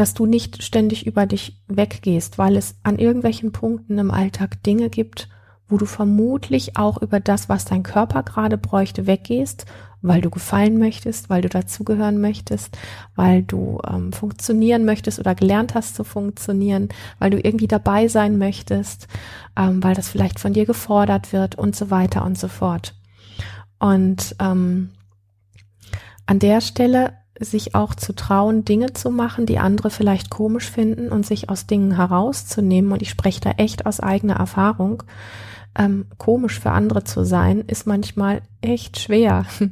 dass 0.00 0.14
du 0.14 0.26
nicht 0.26 0.62
ständig 0.62 1.06
über 1.06 1.26
dich 1.26 1.60
weggehst, 1.68 2.38
weil 2.38 2.56
es 2.56 2.76
an 2.82 2.98
irgendwelchen 2.98 3.52
Punkten 3.52 3.98
im 3.98 4.10
Alltag 4.10 4.62
Dinge 4.62 4.90
gibt, 4.90 5.28
wo 5.68 5.76
du 5.76 5.86
vermutlich 5.86 6.76
auch 6.76 7.00
über 7.00 7.20
das, 7.20 7.48
was 7.48 7.64
dein 7.64 7.82
Körper 7.82 8.22
gerade 8.22 8.58
bräuchte, 8.58 9.06
weggehst 9.06 9.66
weil 10.02 10.20
du 10.20 10.30
gefallen 10.30 10.78
möchtest, 10.78 11.28
weil 11.28 11.42
du 11.42 11.48
dazugehören 11.48 12.20
möchtest, 12.20 12.78
weil 13.14 13.42
du 13.42 13.80
ähm, 13.86 14.12
funktionieren 14.12 14.84
möchtest 14.84 15.18
oder 15.18 15.34
gelernt 15.34 15.74
hast 15.74 15.94
zu 15.94 16.04
funktionieren, 16.04 16.88
weil 17.18 17.30
du 17.30 17.38
irgendwie 17.38 17.68
dabei 17.68 18.08
sein 18.08 18.38
möchtest, 18.38 19.08
ähm, 19.56 19.82
weil 19.82 19.94
das 19.94 20.08
vielleicht 20.08 20.40
von 20.40 20.52
dir 20.52 20.64
gefordert 20.64 21.32
wird 21.32 21.56
und 21.56 21.76
so 21.76 21.90
weiter 21.90 22.24
und 22.24 22.38
so 22.38 22.48
fort. 22.48 22.94
Und 23.78 24.36
ähm, 24.40 24.90
an 26.26 26.38
der 26.38 26.60
Stelle 26.60 27.12
sich 27.40 27.74
auch 27.74 27.94
zu 27.94 28.14
trauen, 28.14 28.64
Dinge 28.64 28.92
zu 28.92 29.10
machen, 29.10 29.46
die 29.46 29.58
andere 29.58 29.90
vielleicht 29.90 30.30
komisch 30.30 30.70
finden 30.70 31.08
und 31.08 31.26
sich 31.26 31.48
aus 31.48 31.66
Dingen 31.66 31.96
herauszunehmen. 31.96 32.92
Und 32.92 33.02
ich 33.02 33.10
spreche 33.10 33.40
da 33.40 33.50
echt 33.52 33.86
aus 33.86 34.00
eigener 34.00 34.36
Erfahrung 34.36 35.02
ähm, 35.78 36.06
komisch 36.18 36.58
für 36.60 36.72
andere 36.72 37.04
zu 37.04 37.24
sein, 37.24 37.60
ist 37.66 37.86
manchmal 37.86 38.42
echt 38.60 38.98
schwer. 38.98 39.46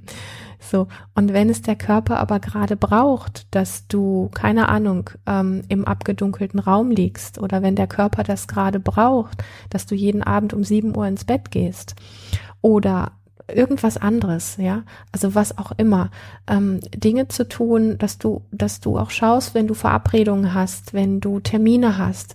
So, 0.61 0.89
und 1.15 1.33
wenn 1.33 1.51
es 1.51 1.63
der 1.63 1.77
Körper 1.77 2.19
aber 2.19 2.41
gerade 2.41 2.77
braucht, 2.77 3.47
dass 3.53 3.87
du, 3.87 4.29
keine 4.35 4.69
Ahnung, 4.69 5.09
ähm, 5.25 5.63
im 5.69 5.85
abgedunkelten 5.85 6.59
Raum 6.59 6.91
liegst 6.91 7.39
oder 7.39 7.63
wenn 7.63 7.77
der 7.77 7.87
Körper 7.87 8.25
das 8.25 8.49
gerade 8.49 8.81
braucht, 8.81 9.43
dass 9.71 9.87
du 9.87 9.95
jeden 9.95 10.23
Abend 10.25 10.53
um 10.53 10.65
sieben 10.65 10.97
Uhr 10.97 11.07
ins 11.07 11.25
Bett 11.25 11.53
gehst 11.53 11.95
oder 12.61 13.13
irgendwas 13.53 13.97
anderes, 13.97 14.57
ja, 14.59 14.85
also 15.13 15.35
was 15.35 15.57
auch 15.59 15.73
immer, 15.77 16.11
ähm, 16.47 16.81
Dinge 16.95 17.29
zu 17.29 17.49
tun, 17.49 17.99
dass 17.99 18.19
du, 18.19 18.43
dass 18.51 18.81
du 18.81 18.99
auch 18.99 19.11
schaust, 19.11 19.55
wenn 19.55 19.67
du 19.67 19.75
Verabredungen 19.75 20.55
hast, 20.55 20.93
wenn 20.95 21.21
du 21.21 21.41
Termine 21.41 21.99
hast, 21.99 22.35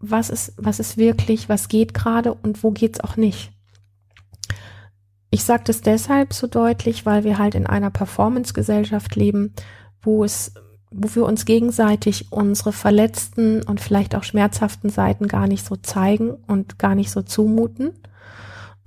was 0.00 0.30
ist, 0.30 0.54
was 0.56 0.80
ist 0.80 0.96
wirklich, 0.96 1.48
was 1.48 1.68
geht 1.68 1.94
gerade 1.94 2.34
und 2.34 2.62
wo 2.62 2.70
geht's 2.70 3.00
auch 3.00 3.16
nicht. 3.16 3.52
Ich 5.30 5.44
sage 5.44 5.62
das 5.66 5.80
deshalb 5.80 6.32
so 6.32 6.46
deutlich, 6.46 7.06
weil 7.06 7.22
wir 7.22 7.38
halt 7.38 7.54
in 7.54 7.66
einer 7.66 7.90
Performance-Gesellschaft 7.90 9.14
leben, 9.14 9.54
wo 10.02 10.24
es, 10.24 10.54
wo 10.90 11.14
wir 11.14 11.24
uns 11.24 11.44
gegenseitig 11.44 12.32
unsere 12.32 12.72
verletzten 12.72 13.62
und 13.62 13.80
vielleicht 13.80 14.16
auch 14.16 14.24
schmerzhaften 14.24 14.90
Seiten 14.90 15.28
gar 15.28 15.46
nicht 15.46 15.64
so 15.64 15.76
zeigen 15.76 16.30
und 16.48 16.78
gar 16.78 16.96
nicht 16.96 17.12
so 17.12 17.22
zumuten. 17.22 17.92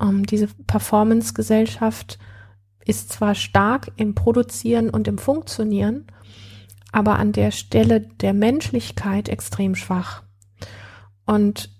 Ähm, 0.00 0.26
diese 0.26 0.48
Performance-Gesellschaft 0.66 2.18
ist 2.84 3.12
zwar 3.12 3.34
stark 3.34 3.92
im 3.96 4.14
Produzieren 4.14 4.90
und 4.90 5.08
im 5.08 5.18
Funktionieren, 5.18 6.06
aber 6.92 7.18
an 7.18 7.32
der 7.32 7.50
Stelle 7.50 8.00
der 8.00 8.34
Menschlichkeit 8.34 9.28
extrem 9.28 9.74
schwach. 9.74 10.22
Und 11.26 11.70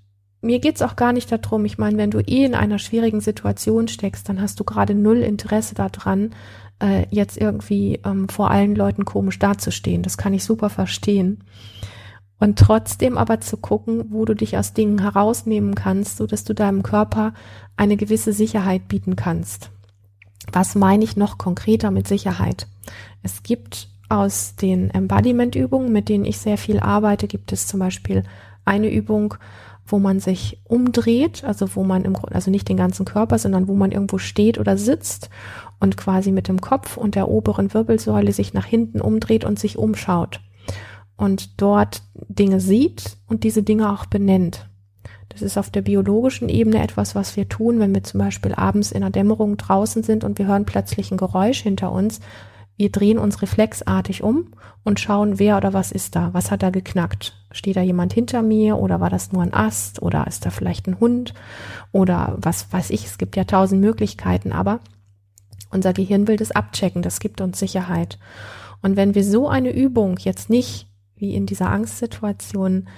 mir 0.41 0.59
geht's 0.61 0.83
auch 0.83 0.97
gar 0.97 1.13
nicht 1.13 1.33
darum, 1.33 1.65
ich 1.65 1.79
meine, 1.79 1.97
wenn 1.97 2.11
du 2.11 2.19
eh 2.19 2.45
in 2.45 2.55
einer 2.55 2.79
schwierigen 2.79 3.21
Situation 3.21 3.89
steckst, 3.89 4.29
dann 4.29 4.41
hast 4.41 4.61
du 4.61 4.65
gerade 4.65 4.95
null 4.95 5.19
Interesse 5.19 5.75
daran, 5.75 6.35
äh, 6.83 7.07
jetzt 7.11 7.39
irgendwie 7.39 8.01
ähm, 8.05 8.29
vor 8.29 8.51
allen 8.51 8.75
Leuten 8.75 9.05
komisch 9.05 9.39
dazustehen. 9.39 10.03
Das 10.03 10.19
kann 10.19 10.35
ich 10.35 10.45
super 10.45 10.69
verstehen. 10.69 11.45
Und 12.45 12.59
trotzdem 12.59 13.17
aber 13.17 13.41
zu 13.41 13.57
gucken, 13.57 14.05
wo 14.11 14.27
du 14.27 14.35
dich 14.35 14.59
aus 14.59 14.75
Dingen 14.75 15.01
herausnehmen 15.01 15.75
kannst, 15.75 16.19
so 16.19 16.27
dass 16.27 16.45
du 16.45 16.53
deinem 16.53 16.83
Körper 16.83 17.33
eine 17.79 17.97
gewisse 17.97 18.35
Sicherheit 18.35 18.87
bieten 18.87 19.17
kannst. 19.17 19.71
Was 20.53 20.75
meine 20.75 21.05
ich 21.05 21.17
noch 21.17 21.39
konkreter 21.39 21.91
mit 21.91 22.07
Sicherheit? 22.07 22.67
Es 23.23 23.45
gibt 23.45 23.89
aus 24.11 24.57
den 24.57 24.91
Embodiment-Übungen, 24.91 25.91
mit 25.91 26.11
denen 26.11 26.27
ich 26.27 26.37
sehr 26.37 26.59
viel 26.59 26.81
arbeite, 26.81 27.29
gibt 27.29 27.51
es 27.51 27.67
zum 27.67 27.81
Beispiel 27.81 28.25
eine 28.67 28.93
Übung, 28.93 29.37
wo 29.87 29.99
man 29.99 30.21
sich 30.21 30.61
umdreht, 30.65 31.45
also 31.45 31.75
wo 31.75 31.83
man 31.83 32.05
im 32.05 32.13
Grunde, 32.13 32.35
also 32.35 32.51
nicht 32.51 32.69
den 32.69 32.77
ganzen 32.77 33.07
Körper, 33.07 33.39
sondern 33.39 33.69
wo 33.69 33.75
man 33.75 33.91
irgendwo 33.91 34.19
steht 34.19 34.59
oder 34.59 34.77
sitzt 34.77 35.31
und 35.81 35.97
quasi 35.97 36.31
mit 36.31 36.49
dem 36.49 36.61
Kopf 36.61 36.99
und 36.99 37.15
der 37.15 37.31
oberen 37.31 37.73
Wirbelsäule 37.73 38.35
sich 38.35 38.53
nach 38.53 38.67
hinten 38.67 39.01
umdreht 39.01 39.47
und 39.47 39.59
sich 39.59 39.79
umschaut 39.79 40.43
und 41.17 41.61
dort 41.61 42.03
Dinge 42.15 42.61
sieht 42.61 43.17
und 43.27 43.45
diese 43.45 43.63
Dinge 43.63 43.93
auch 43.93 44.07
benennt. 44.07 44.69
Das 45.29 45.43
ist 45.43 45.59
auf 45.59 45.71
der 45.71 45.83
biologischen 45.83 46.49
Ebene 46.49 46.83
etwas, 46.83 47.15
was 47.15 47.37
wir 47.37 47.49
tun, 47.49 47.81
wenn 47.81 47.95
wir 47.95 48.05
zum 48.05 48.19
Beispiel 48.19 48.55
abends 48.55 48.93
in 48.93 49.01
der 49.01 49.11
Dämmerung 49.11 49.57
draußen 49.57 50.03
sind 50.03 50.23
und 50.23 50.39
wir 50.39 50.47
hören 50.47 50.65
plötzlich 50.65 51.11
ein 51.11 51.17
Geräusch 51.17 51.61
hinter 51.61 51.91
uns. 51.91 52.21
Wir 52.77 52.91
drehen 52.91 53.19
uns 53.19 53.43
reflexartig 53.43 54.23
um 54.23 54.53
und 54.85 55.01
schauen, 55.01 55.39
wer 55.39 55.57
oder 55.57 55.73
was 55.73 55.93
ist 55.93 56.17
da, 56.17 56.33
was 56.35 56.51
hat 56.51 56.63
da 56.63 56.71
geknackt. 56.71 57.35
Steht 57.53 57.77
da 57.77 57.83
jemand 57.83 58.13
hinter 58.13 58.43
mir 58.43 58.79
oder 58.79 59.01
war 59.01 59.11
das 59.11 59.33
nur 59.33 59.43
ein 59.43 59.55
Ast 59.55 60.03
oder 60.03 60.27
ist 60.27 60.45
da 60.47 60.51
vielleicht 60.51 60.87
ein 60.87 61.01
Hund 61.01 61.35
oder 61.93 62.37
was 62.39 62.73
weiß 62.73 62.91
ich, 62.91 63.05
es 63.07 63.19
gibt 63.19 63.37
ja 63.37 63.45
tausend 63.45 63.81
Möglichkeiten, 63.81 64.53
aber 64.53 64.81
unser 65.71 65.93
Gehirn 65.93 66.29
will 66.29 66.37
das 66.37 66.53
abchecken, 66.53 67.03
das 67.03 67.19
gibt 67.19 67.41
uns 67.41 67.59
Sicherheit. 67.59 68.19
Und 68.83 68.97
wenn 68.97 69.15
wir 69.15 69.25
so 69.25 69.49
eine 69.49 69.73
Übung 69.73 70.17
jetzt 70.19 70.51
nicht 70.51 70.89
wie 71.17 71.35
in 71.35 71.47
dieser 71.47 71.71
Angstsituation, 71.71 72.89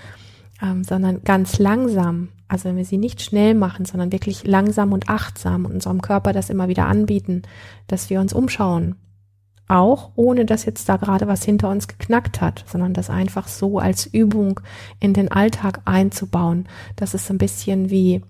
ähm, 0.62 0.84
sondern 0.84 1.22
ganz 1.22 1.58
langsam, 1.58 2.28
also 2.48 2.66
wenn 2.66 2.76
wir 2.76 2.84
sie 2.84 2.98
nicht 2.98 3.22
schnell 3.22 3.54
machen, 3.54 3.84
sondern 3.84 4.12
wirklich 4.12 4.46
langsam 4.46 4.92
und 4.92 5.08
achtsam 5.08 5.64
und 5.64 5.72
unserem 5.72 6.00
Körper 6.00 6.32
das 6.32 6.50
immer 6.50 6.68
wieder 6.68 6.86
anbieten, 6.86 7.42
dass 7.86 8.10
wir 8.10 8.20
uns 8.20 8.32
umschauen, 8.32 8.96
auch 9.68 10.12
ohne 10.14 10.44
dass 10.44 10.64
jetzt 10.64 10.88
da 10.88 10.96
gerade 10.96 11.26
was 11.26 11.44
hinter 11.44 11.68
uns 11.70 11.88
geknackt 11.88 12.40
hat, 12.40 12.64
sondern 12.66 12.94
das 12.94 13.10
einfach 13.10 13.48
so 13.48 13.78
als 13.78 14.06
Übung 14.06 14.60
in 15.00 15.12
den 15.12 15.30
Alltag 15.30 15.80
einzubauen. 15.84 16.68
Das 16.94 17.14
ist 17.14 17.30
ein 17.30 17.38
bisschen 17.38 17.90
wie, 17.90 18.22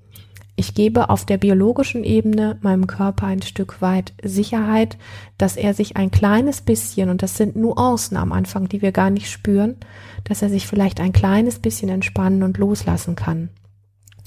ich 0.57 0.73
gebe 0.73 1.11
auf 1.11 1.27
der 1.27 1.37
biologischen 1.37 2.03
Ebene 2.03 2.59
meinem 2.63 2.87
Körper 2.87 3.27
ein 3.27 3.43
Stück 3.43 3.83
weit 3.83 4.15
Sicherheit, 4.23 4.97
dass 5.37 5.57
er 5.57 5.75
sich 5.75 5.97
ein 5.99 6.11
kleines 6.11 6.63
bisschen, 6.63 7.11
und 7.11 7.23
das 7.23 7.37
sind 7.37 7.57
Nuancen 7.57 8.17
am 8.17 8.33
Anfang, 8.33 8.67
die 8.67 8.81
wir 8.81 8.91
gar 8.91 9.11
nicht 9.11 9.31
spüren, 9.31 9.77
dass 10.25 10.41
er 10.41 10.49
sich 10.49 10.67
vielleicht 10.67 10.99
ein 10.99 11.13
kleines 11.13 11.59
bisschen 11.59 11.91
entspannen 11.91 12.43
und 12.43 12.57
loslassen 12.57 13.17
kann. 13.17 13.51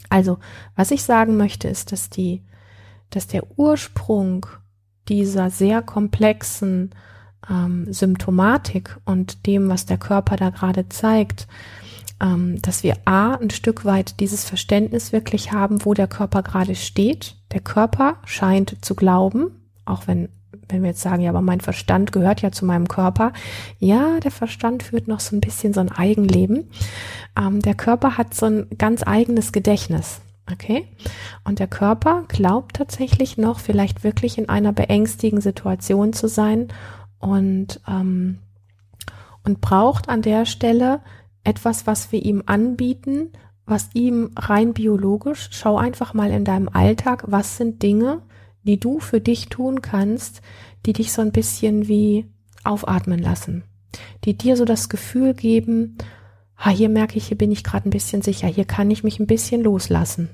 Also, 0.10 0.38
was 0.76 0.92
ich 0.92 1.04
sagen 1.04 1.36
möchte, 1.36 1.68
ist, 1.68 1.92
dass 1.92 2.12
die, 2.12 2.44
dass 3.10 3.26
der 3.26 3.44
Ursprung 3.58 4.46
dieser 5.08 5.50
sehr 5.50 5.82
komplexen 5.82 6.92
ähm, 7.50 7.92
Symptomatik 7.92 8.98
und 9.06 9.48
dem, 9.48 9.68
was 9.68 9.88
der 9.88 9.98
Körper 9.98 10.36
da 10.36 10.52
gerade 10.52 10.90
zeigt, 10.90 11.48
ähm, 12.22 12.62
dass 12.62 12.84
wir 12.84 12.98
A, 13.06 13.36
ein 13.36 13.50
Stück 13.50 13.86
weit 13.86 14.20
dieses 14.20 14.46
Verständnis 14.46 15.12
wirklich 15.12 15.52
haben, 15.52 15.86
wo 15.86 15.94
der 15.94 16.08
Körper 16.08 16.44
gerade 16.44 16.76
steht. 16.76 17.36
Der 17.52 17.62
Körper 17.62 18.18
scheint 18.26 18.78
zu 18.84 18.96
glauben, 18.96 19.52
auch 19.86 20.08
wenn 20.08 20.30
wenn 20.68 20.84
wir 20.84 20.90
jetzt 20.90 21.02
sagen, 21.02 21.22
ja, 21.22 21.32
aber 21.32 21.42
mein 21.42 21.62
Verstand 21.62 22.12
gehört 22.12 22.42
ja 22.42 22.52
zu 22.52 22.66
meinem 22.66 22.88
Körper. 22.88 23.34
Ja, 23.80 24.20
der 24.20 24.32
Verstand 24.32 24.84
führt 24.84 25.08
noch 25.08 25.20
so 25.20 25.36
ein 25.36 25.42
bisschen 25.42 25.74
so 25.74 25.80
ein 25.80 25.92
Eigenleben. 25.92 26.70
Ähm, 27.38 27.62
der 27.62 27.76
Körper 27.76 28.18
hat 28.18 28.34
so 28.34 28.46
ein 28.46 28.68
ganz 28.78 29.04
eigenes 29.06 29.52
Gedächtnis. 29.52 30.22
Okay? 30.52 30.88
Und 31.44 31.60
der 31.60 31.68
Körper 31.68 32.24
glaubt 32.28 32.76
tatsächlich 32.76 33.38
noch, 33.38 33.60
vielleicht 33.60 34.04
wirklich 34.04 34.38
in 34.38 34.50
einer 34.50 34.74
beängstigenden 34.74 35.42
Situation 35.42 36.14
zu 36.14 36.28
sein 36.28 36.70
und, 37.20 37.82
ähm, 37.88 38.40
und 39.44 39.62
braucht 39.62 40.10
an 40.10 40.22
der 40.22 40.46
Stelle 40.46 41.02
etwas, 41.44 41.88
was 41.88 42.12
wir 42.12 42.24
ihm 42.24 42.44
anbieten, 42.46 43.32
was 43.66 43.90
ihm 43.94 44.32
rein 44.36 44.74
biologisch, 44.74 45.50
schau 45.52 45.78
einfach 45.78 46.14
mal 46.14 46.32
in 46.32 46.44
deinem 46.44 46.70
Alltag, 46.70 47.24
was 47.28 47.58
sind 47.58 47.84
Dinge, 47.84 48.24
die 48.64 48.80
du 48.80 49.00
für 49.00 49.22
dich 49.22 49.48
tun 49.50 49.82
kannst, 49.82 50.42
die 50.86 50.94
dich 50.94 51.12
so 51.12 51.22
ein 51.22 51.32
bisschen 51.32 51.88
wie 51.88 52.26
aufatmen 52.64 53.20
lassen, 53.20 53.64
die 54.26 54.38
dir 54.38 54.58
so 54.58 54.66
das 54.66 54.90
Gefühl 54.90 55.34
geben, 55.34 55.98
ha, 56.58 56.70
hier 56.70 56.90
merke 56.90 57.18
ich, 57.18 57.28
hier 57.28 57.38
bin 57.38 57.52
ich 57.52 57.64
gerade 57.64 57.88
ein 57.88 57.92
bisschen 57.92 58.22
sicher, 58.22 58.48
hier 58.48 58.66
kann 58.66 58.92
ich 58.92 59.04
mich 59.04 59.20
ein 59.20 59.28
bisschen 59.28 59.64
loslassen. 59.64 60.30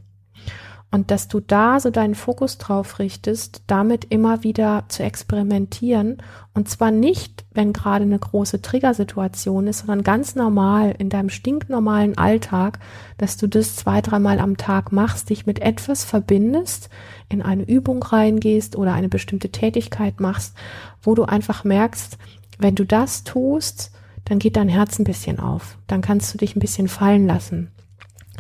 Und 0.95 1.11
dass 1.11 1.27
du 1.27 1.41
da 1.41 1.81
so 1.81 1.89
deinen 1.89 2.15
Fokus 2.15 2.57
drauf 2.57 2.99
richtest, 2.99 3.63
damit 3.67 4.05
immer 4.05 4.45
wieder 4.45 4.85
zu 4.87 5.03
experimentieren. 5.03 6.19
Und 6.53 6.69
zwar 6.69 6.89
nicht, 6.89 7.43
wenn 7.51 7.73
gerade 7.73 8.05
eine 8.05 8.17
große 8.17 8.61
Triggersituation 8.61 9.67
ist, 9.67 9.79
sondern 9.79 10.03
ganz 10.03 10.35
normal 10.35 10.95
in 10.97 11.09
deinem 11.09 11.27
stinknormalen 11.27 12.17
Alltag, 12.17 12.79
dass 13.17 13.35
du 13.35 13.47
das 13.47 13.75
zwei, 13.75 13.99
dreimal 13.99 14.39
am 14.39 14.55
Tag 14.55 14.93
machst, 14.93 15.29
dich 15.29 15.45
mit 15.45 15.59
etwas 15.59 16.05
verbindest, 16.05 16.87
in 17.27 17.41
eine 17.41 17.63
Übung 17.63 18.01
reingehst 18.01 18.77
oder 18.77 18.93
eine 18.93 19.09
bestimmte 19.09 19.49
Tätigkeit 19.49 20.21
machst, 20.21 20.55
wo 21.01 21.13
du 21.13 21.25
einfach 21.25 21.65
merkst, 21.65 22.17
wenn 22.57 22.75
du 22.75 22.85
das 22.85 23.25
tust, 23.25 23.91
dann 24.23 24.39
geht 24.39 24.55
dein 24.55 24.69
Herz 24.69 24.97
ein 24.97 25.03
bisschen 25.03 25.41
auf. 25.41 25.77
Dann 25.87 25.99
kannst 25.99 26.33
du 26.33 26.37
dich 26.37 26.55
ein 26.55 26.61
bisschen 26.61 26.87
fallen 26.87 27.27
lassen 27.27 27.69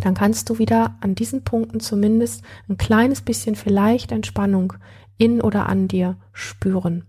dann 0.01 0.13
kannst 0.13 0.49
du 0.49 0.59
wieder 0.59 0.95
an 1.01 1.15
diesen 1.15 1.43
Punkten 1.43 1.79
zumindest 1.79 2.43
ein 2.69 2.77
kleines 2.77 3.21
bisschen 3.21 3.55
vielleicht 3.55 4.11
Entspannung 4.11 4.73
in 5.17 5.41
oder 5.41 5.67
an 5.69 5.87
dir 5.87 6.17
spüren. 6.33 7.05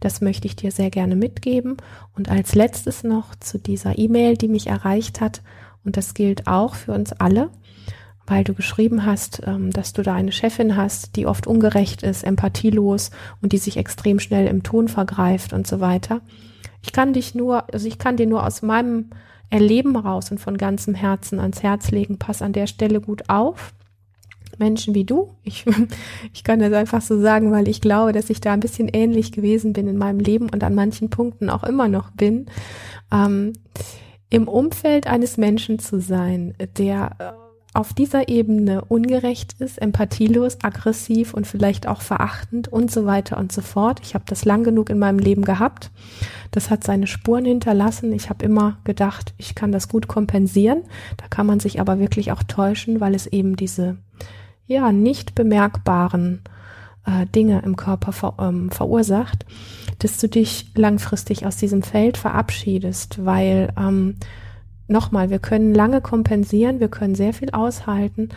Das 0.00 0.20
möchte 0.20 0.46
ich 0.46 0.56
dir 0.56 0.72
sehr 0.72 0.90
gerne 0.90 1.14
mitgeben. 1.14 1.76
Und 2.16 2.28
als 2.28 2.54
letztes 2.54 3.04
noch 3.04 3.34
zu 3.36 3.58
dieser 3.58 3.98
E-Mail, 3.98 4.36
die 4.36 4.48
mich 4.48 4.66
erreicht 4.66 5.20
hat, 5.20 5.42
und 5.84 5.96
das 5.96 6.14
gilt 6.14 6.46
auch 6.46 6.74
für 6.74 6.92
uns 6.92 7.12
alle. 7.12 7.50
weil 8.26 8.44
du 8.44 8.54
geschrieben 8.54 9.04
hast, 9.04 9.42
ähm, 9.46 9.72
dass 9.72 9.92
du 9.92 10.02
da 10.02 10.14
eine 10.14 10.32
Chefin 10.32 10.76
hast, 10.76 11.16
die 11.16 11.26
oft 11.26 11.46
ungerecht 11.46 12.02
ist, 12.02 12.22
empathielos 12.22 13.10
und 13.42 13.52
die 13.52 13.58
sich 13.58 13.76
extrem 13.76 14.20
schnell 14.20 14.46
im 14.46 14.62
Ton 14.62 14.88
vergreift 14.88 15.52
und 15.52 15.66
so 15.66 15.80
weiter. 15.80 16.20
Ich 16.82 16.92
kann 16.92 17.12
dich 17.12 17.34
nur, 17.34 17.72
also 17.72 17.86
ich 17.86 17.98
kann 17.98 18.16
dir 18.16 18.26
nur 18.26 18.46
aus 18.46 18.62
meinem 18.62 19.10
Erleben 19.52 19.96
raus 19.96 20.30
und 20.30 20.38
von 20.38 20.56
ganzem 20.56 20.94
Herzen 20.94 21.38
ans 21.38 21.62
Herz 21.62 21.90
legen, 21.90 22.18
pass 22.18 22.40
an 22.40 22.54
der 22.54 22.66
Stelle 22.66 23.02
gut 23.02 23.28
auf. 23.28 23.74
Menschen 24.58 24.94
wie 24.94 25.04
du, 25.04 25.34
ich, 25.42 25.66
ich 26.32 26.42
kann 26.42 26.60
das 26.60 26.72
einfach 26.72 27.02
so 27.02 27.20
sagen, 27.20 27.52
weil 27.52 27.68
ich 27.68 27.82
glaube, 27.82 28.12
dass 28.12 28.30
ich 28.30 28.40
da 28.40 28.54
ein 28.54 28.60
bisschen 28.60 28.88
ähnlich 28.88 29.30
gewesen 29.30 29.74
bin 29.74 29.88
in 29.88 29.98
meinem 29.98 30.20
Leben 30.20 30.48
und 30.48 30.64
an 30.64 30.74
manchen 30.74 31.10
Punkten 31.10 31.50
auch 31.50 31.64
immer 31.64 31.88
noch 31.88 32.12
bin. 32.12 32.46
Ähm, 33.12 33.52
Im 34.30 34.48
Umfeld 34.48 35.06
eines 35.06 35.36
Menschen 35.36 35.78
zu 35.78 36.00
sein, 36.00 36.54
der 36.78 37.16
äh, 37.18 37.41
auf 37.74 37.94
dieser 37.94 38.28
Ebene 38.28 38.84
ungerecht 38.84 39.54
ist, 39.58 39.78
empathielos, 39.80 40.58
aggressiv 40.62 41.32
und 41.32 41.46
vielleicht 41.46 41.86
auch 41.86 42.02
verachtend 42.02 42.68
und 42.68 42.90
so 42.90 43.06
weiter 43.06 43.38
und 43.38 43.50
so 43.50 43.62
fort. 43.62 44.00
Ich 44.02 44.14
habe 44.14 44.24
das 44.26 44.44
lang 44.44 44.62
genug 44.62 44.90
in 44.90 44.98
meinem 44.98 45.18
Leben 45.18 45.44
gehabt. 45.44 45.90
Das 46.50 46.68
hat 46.68 46.84
seine 46.84 47.06
Spuren 47.06 47.46
hinterlassen. 47.46 48.12
Ich 48.12 48.28
habe 48.28 48.44
immer 48.44 48.76
gedacht, 48.84 49.32
ich 49.38 49.54
kann 49.54 49.72
das 49.72 49.88
gut 49.88 50.06
kompensieren. 50.06 50.82
Da 51.16 51.28
kann 51.28 51.46
man 51.46 51.60
sich 51.60 51.80
aber 51.80 51.98
wirklich 51.98 52.30
auch 52.30 52.42
täuschen, 52.42 53.00
weil 53.00 53.14
es 53.14 53.26
eben 53.26 53.56
diese 53.56 53.96
ja 54.66 54.92
nicht 54.92 55.34
bemerkbaren 55.34 56.42
äh, 57.06 57.26
Dinge 57.26 57.62
im 57.64 57.76
Körper 57.76 58.12
ver 58.12 58.34
ähm, 58.38 58.70
verursacht, 58.70 59.46
dass 59.98 60.18
du 60.18 60.28
dich 60.28 60.72
langfristig 60.74 61.46
aus 61.46 61.56
diesem 61.56 61.82
Feld 61.82 62.18
verabschiedest, 62.18 63.24
weil 63.24 63.72
ähm, 63.78 64.16
nochmal, 64.92 65.30
wir 65.30 65.38
können 65.38 65.74
lange 65.74 66.00
kompensieren, 66.00 66.80
wir 66.80 66.88
können 66.88 67.14
sehr 67.14 67.32
viel 67.32 67.50
aushalten, 67.50 68.28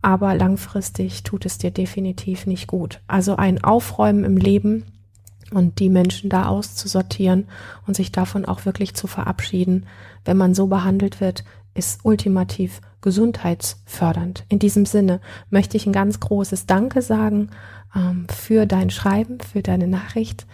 aber 0.00 0.34
langfristig 0.34 1.24
tut 1.24 1.44
es 1.44 1.58
dir 1.58 1.70
definitiv 1.70 2.46
nicht 2.46 2.66
gut. 2.66 3.00
Also 3.06 3.36
ein 3.36 3.62
Aufräumen 3.62 4.24
im 4.24 4.36
Leben 4.36 4.84
und 5.50 5.78
die 5.80 5.90
Menschen 5.90 6.30
da 6.30 6.46
auszusortieren 6.46 7.48
und 7.86 7.94
sich 7.94 8.12
davon 8.12 8.44
auch 8.44 8.64
wirklich 8.64 8.94
zu 8.94 9.06
verabschieden, 9.06 9.86
wenn 10.24 10.36
man 10.36 10.54
so 10.54 10.66
behandelt 10.66 11.20
wird, 11.20 11.44
ist 11.74 12.00
ultimativ 12.04 12.80
gesundheitsfördernd. 13.00 14.44
In 14.48 14.58
diesem 14.58 14.84
Sinne 14.84 15.20
möchte 15.50 15.76
ich 15.76 15.86
ein 15.86 15.92
ganz 15.92 16.20
großes 16.20 16.66
Danke 16.66 17.02
sagen 17.02 17.50
ähm, 17.94 18.26
für 18.28 18.66
dein 18.66 18.90
Schreiben, 18.90 19.38
für 19.40 19.62
deine 19.62 19.86
Nachricht 19.86 20.46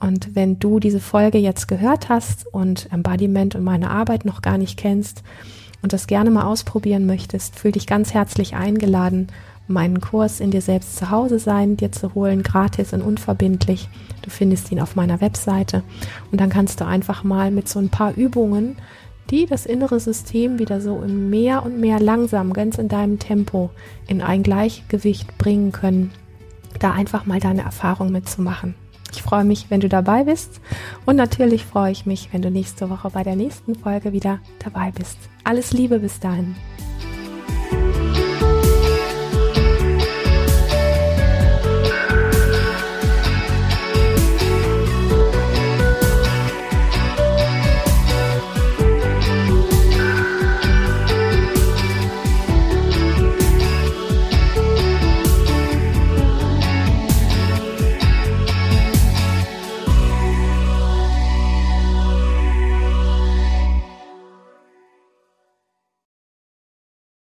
und 0.00 0.34
wenn 0.34 0.58
du 0.58 0.80
diese 0.80 1.00
Folge 1.00 1.38
jetzt 1.38 1.68
gehört 1.68 2.08
hast 2.08 2.46
und 2.46 2.92
Embodiment 2.92 3.54
und 3.54 3.64
meine 3.64 3.90
Arbeit 3.90 4.24
noch 4.24 4.42
gar 4.42 4.58
nicht 4.58 4.76
kennst 4.76 5.22
und 5.82 5.92
das 5.92 6.06
gerne 6.06 6.30
mal 6.30 6.44
ausprobieren 6.44 7.06
möchtest, 7.06 7.58
fühl 7.58 7.72
dich 7.72 7.86
ganz 7.86 8.12
herzlich 8.12 8.54
eingeladen, 8.54 9.28
meinen 9.66 10.00
Kurs 10.00 10.40
in 10.40 10.50
dir 10.50 10.60
selbst 10.60 10.96
zu 10.96 11.10
Hause 11.10 11.38
sein, 11.38 11.76
dir 11.76 11.90
zu 11.90 12.14
holen, 12.14 12.42
gratis 12.42 12.92
und 12.92 13.02
unverbindlich. 13.02 13.88
Du 14.22 14.30
findest 14.30 14.70
ihn 14.72 14.80
auf 14.80 14.94
meiner 14.94 15.20
Webseite 15.20 15.82
und 16.30 16.40
dann 16.40 16.50
kannst 16.50 16.80
du 16.80 16.86
einfach 16.86 17.24
mal 17.24 17.50
mit 17.50 17.68
so 17.68 17.78
ein 17.78 17.88
paar 17.88 18.14
Übungen, 18.14 18.76
die 19.30 19.46
das 19.46 19.64
innere 19.64 20.00
System 20.00 20.58
wieder 20.58 20.82
so 20.82 21.00
in 21.00 21.30
mehr 21.30 21.64
und 21.64 21.80
mehr 21.80 21.98
langsam, 21.98 22.52
ganz 22.52 22.76
in 22.76 22.88
deinem 22.88 23.18
Tempo, 23.18 23.70
in 24.06 24.20
ein 24.20 24.42
Gleichgewicht 24.42 25.38
bringen 25.38 25.72
können, 25.72 26.10
da 26.78 26.92
einfach 26.92 27.24
mal 27.24 27.40
deine 27.40 27.62
Erfahrung 27.62 28.12
mitzumachen. 28.12 28.74
Ich 29.14 29.22
freue 29.22 29.44
mich, 29.44 29.66
wenn 29.70 29.80
du 29.80 29.88
dabei 29.88 30.24
bist. 30.24 30.60
Und 31.06 31.16
natürlich 31.16 31.64
freue 31.64 31.92
ich 31.92 32.04
mich, 32.04 32.30
wenn 32.32 32.42
du 32.42 32.50
nächste 32.50 32.90
Woche 32.90 33.10
bei 33.10 33.22
der 33.22 33.36
nächsten 33.36 33.76
Folge 33.76 34.12
wieder 34.12 34.40
dabei 34.58 34.90
bist. 34.90 35.16
Alles 35.44 35.72
Liebe 35.72 36.00
bis 36.00 36.18
dahin. 36.18 36.56